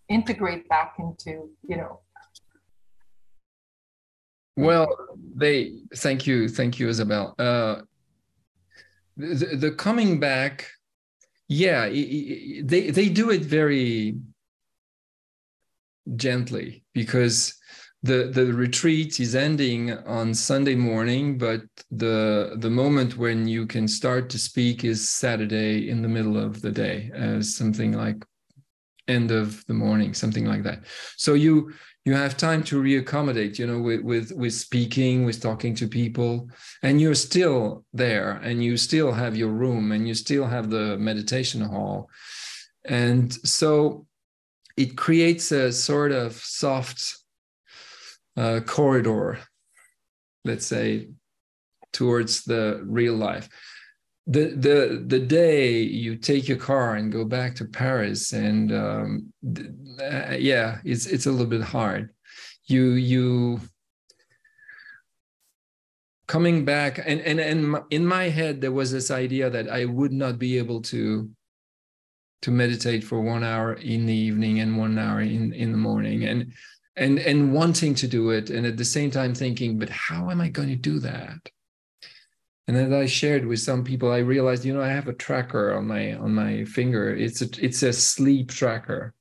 [0.09, 1.99] integrate back into you know?
[4.57, 4.87] Well
[5.35, 5.55] they
[5.95, 7.35] thank you thank you isabel.
[7.37, 7.81] Uh
[9.17, 10.67] the, the coming back
[11.49, 14.15] yeah they they do it very
[16.15, 17.58] gently because
[18.01, 23.87] the the retreat is ending on Sunday morning, but the the moment when you can
[23.87, 28.23] start to speak is Saturday in the middle of the day, as something like
[29.09, 30.85] end of the morning, something like that.
[31.17, 31.73] So you
[32.05, 36.49] you have time to reaccommodate, you know, with with with speaking, with talking to people,
[36.81, 40.97] and you're still there, and you still have your room, and you still have the
[40.97, 42.09] meditation hall,
[42.85, 44.05] and so
[44.77, 47.17] it creates a sort of soft
[48.37, 49.39] uh, corridor,
[50.45, 51.09] let's say,
[51.93, 53.49] towards the real life.
[54.27, 59.33] The, the the day you take your car and go back to Paris, and um,
[59.99, 62.11] uh, yeah, it's it's a little bit hard.
[62.67, 63.59] You you
[66.29, 70.13] coming back and and and in my head there was this idea that I would
[70.13, 71.27] not be able to
[72.43, 76.25] to meditate for one hour in the evening and one hour in in the morning
[76.25, 76.53] and
[76.99, 80.41] and and wanting to do it and at the same time thinking but how am
[80.41, 81.39] i going to do that?
[82.67, 85.73] And as i shared with some people i realized you know i have a tracker
[85.73, 87.15] on my on my finger.
[87.15, 89.13] It's a it's a sleep tracker.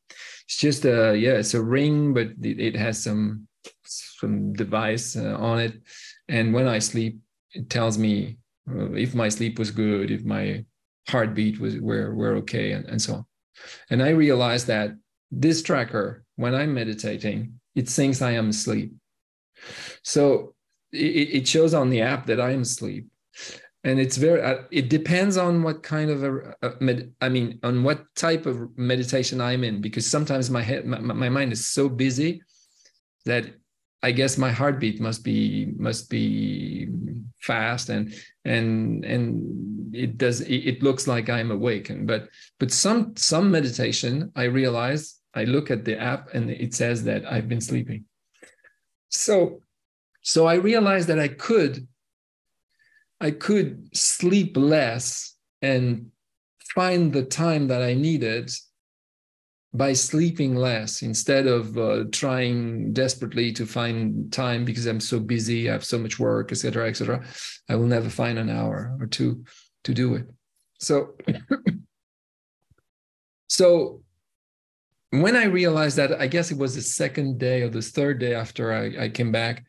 [0.45, 3.49] It's just a yeah it's a ring but it, has some
[3.85, 5.81] some device uh, on it,
[6.29, 7.21] and when I sleep,
[7.53, 8.39] it tells me
[8.71, 10.65] uh, if my sleep was good, if my
[11.09, 13.27] heartbeat was were were okay, and, and so on.
[13.91, 14.91] And I realized that
[15.31, 18.93] this tracker, when I'm meditating, it thinks I am asleep.
[20.03, 20.55] So
[20.93, 23.09] it, it shows on the app that I am asleep
[23.85, 27.59] and it's very uh, it depends on what kind of a, a med, i mean
[27.63, 31.69] on what type of meditation i'm in because sometimes my head my, my mind is
[31.69, 32.43] so busy
[33.25, 33.47] that
[34.03, 36.89] i guess my heartbeat must be must be
[37.41, 38.13] fast and
[38.45, 44.33] and and it does it, looks like i'm awake and but but some some meditation
[44.35, 48.05] i realize i look at the app and it says that i've been sleeping
[49.09, 49.61] so
[50.23, 51.87] so i realized that i could
[53.21, 56.11] I could sleep less and
[56.75, 58.51] find the time that I needed
[59.75, 65.69] by sleeping less instead of uh, trying desperately to find time because I'm so busy,
[65.69, 67.25] I have so much work, etc., etc.
[67.69, 69.45] I will never find an hour or two
[69.85, 70.27] to do it.
[70.79, 71.15] So,
[73.49, 74.03] so
[75.11, 78.35] when I realized that, I guess it was the second day or the third day
[78.35, 79.65] after I, I came back,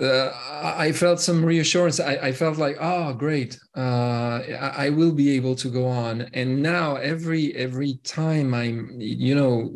[0.00, 0.30] uh,
[0.62, 2.00] I felt some reassurance.
[2.00, 6.22] I, I felt like, oh, great, uh, I, I, will be able to go on.
[6.34, 9.74] And now, every every time I'm, you know,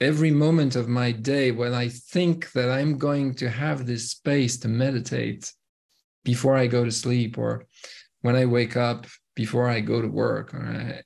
[0.00, 4.58] every moment of my day when I think that I'm going to have this space
[4.58, 5.52] to meditate
[6.24, 7.66] before I go to sleep, or
[8.20, 11.02] when I wake up before I go to work, or I,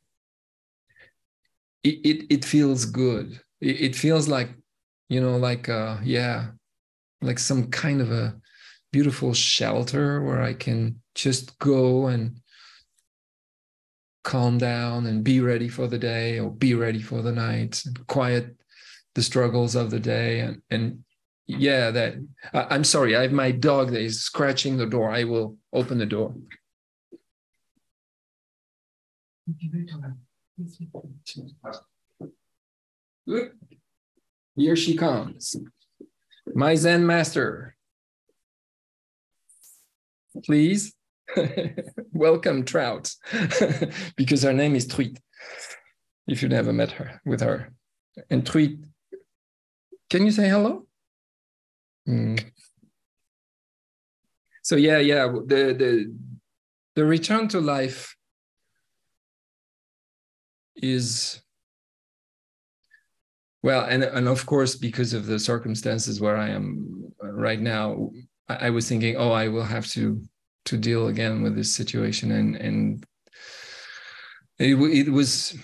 [1.82, 3.40] it, it it feels good.
[3.60, 4.50] It, it feels like,
[5.08, 6.50] you know, like, uh, yeah
[7.22, 8.34] like some kind of a
[8.92, 12.40] beautiful shelter where I can just go and
[14.24, 18.06] calm down and be ready for the day or be ready for the night and
[18.06, 18.56] quiet
[19.14, 20.40] the struggles of the day.
[20.40, 21.04] And and
[21.46, 22.14] yeah that
[22.54, 25.98] I, am sorry i have my dog that is scratching the door i will open
[25.98, 26.32] the door
[34.56, 35.56] here she comes
[36.54, 37.76] my Zen master.
[40.44, 40.94] Please
[42.12, 43.12] welcome Trout,
[44.16, 45.18] because her name is Truit.
[46.26, 47.72] If you never met her with her.
[48.30, 48.78] And Truit,
[50.08, 50.86] can you say hello?
[52.08, 52.44] Mm.
[54.62, 56.14] So yeah, yeah, the the
[56.94, 58.16] the return to life
[60.76, 61.42] is
[63.62, 68.10] well, and and of course, because of the circumstances where I am right now,
[68.48, 70.22] I, I was thinking, oh, I will have to
[70.66, 73.06] to deal again with this situation, and and
[74.58, 75.56] it it was,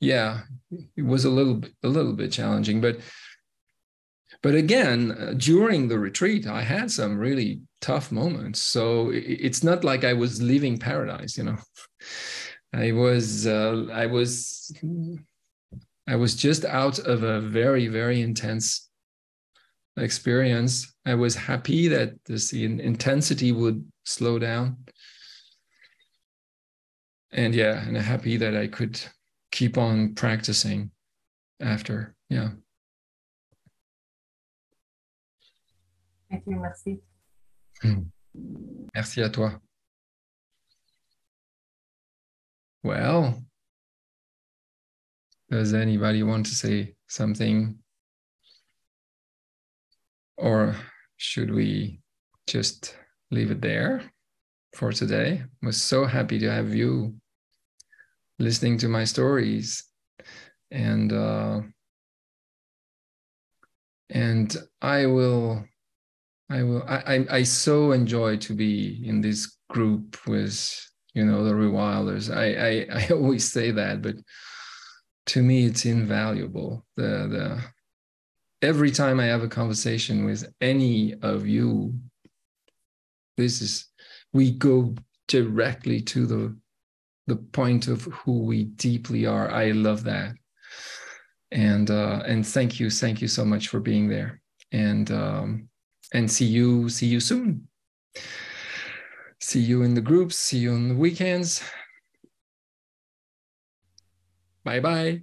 [0.00, 0.42] yeah,
[0.96, 3.00] it was a little a little bit challenging, but
[4.42, 8.60] but again, uh, during the retreat, I had some really tough moments.
[8.60, 11.58] So it's not like I was living paradise, you know.
[12.72, 14.72] I was uh, I was
[16.06, 18.90] I was just out of a very, very intense
[19.96, 20.92] experience.
[21.06, 24.78] I was happy that this intensity would slow down.
[27.32, 29.00] And yeah, and happy that I could
[29.52, 30.90] keep on practicing
[31.60, 32.14] after.
[32.28, 32.50] Yeah.
[36.28, 37.00] Thank you, merci.
[38.94, 39.60] Merci à toi.
[42.82, 43.42] Well,
[45.50, 47.78] does anybody want to say something?
[50.38, 50.74] Or
[51.18, 52.00] should we
[52.46, 52.96] just
[53.30, 54.02] leave it there
[54.74, 55.42] for today?
[55.62, 57.14] I was so happy to have you
[58.38, 59.84] listening to my stories
[60.70, 61.60] and uh,
[64.08, 65.64] and I will
[66.48, 71.44] I will I, I I so enjoy to be in this group with you know
[71.44, 72.34] the rewilders.
[72.34, 74.16] I I, I always say that, but
[75.26, 76.84] to me it's invaluable.
[76.96, 77.62] The the
[78.62, 81.94] every time i have a conversation with any of you
[83.38, 83.86] this is
[84.34, 84.94] we go
[85.28, 86.56] directly to the
[87.26, 89.48] the point of who we deeply are.
[89.50, 90.34] I love that.
[91.52, 94.40] And uh and thank you thank you so much for being there.
[94.72, 95.68] And um
[96.12, 97.68] and see you see you soon
[99.40, 101.62] see you in the groups see you on the weekends
[104.64, 105.22] Bye bye.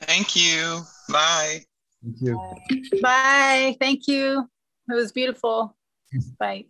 [0.00, 0.82] Thank you.
[1.08, 1.64] Bye.
[2.02, 3.00] Thank you.
[3.00, 3.76] Bye.
[3.80, 4.48] Thank you.
[4.88, 5.76] It was beautiful.
[6.38, 6.66] Bye.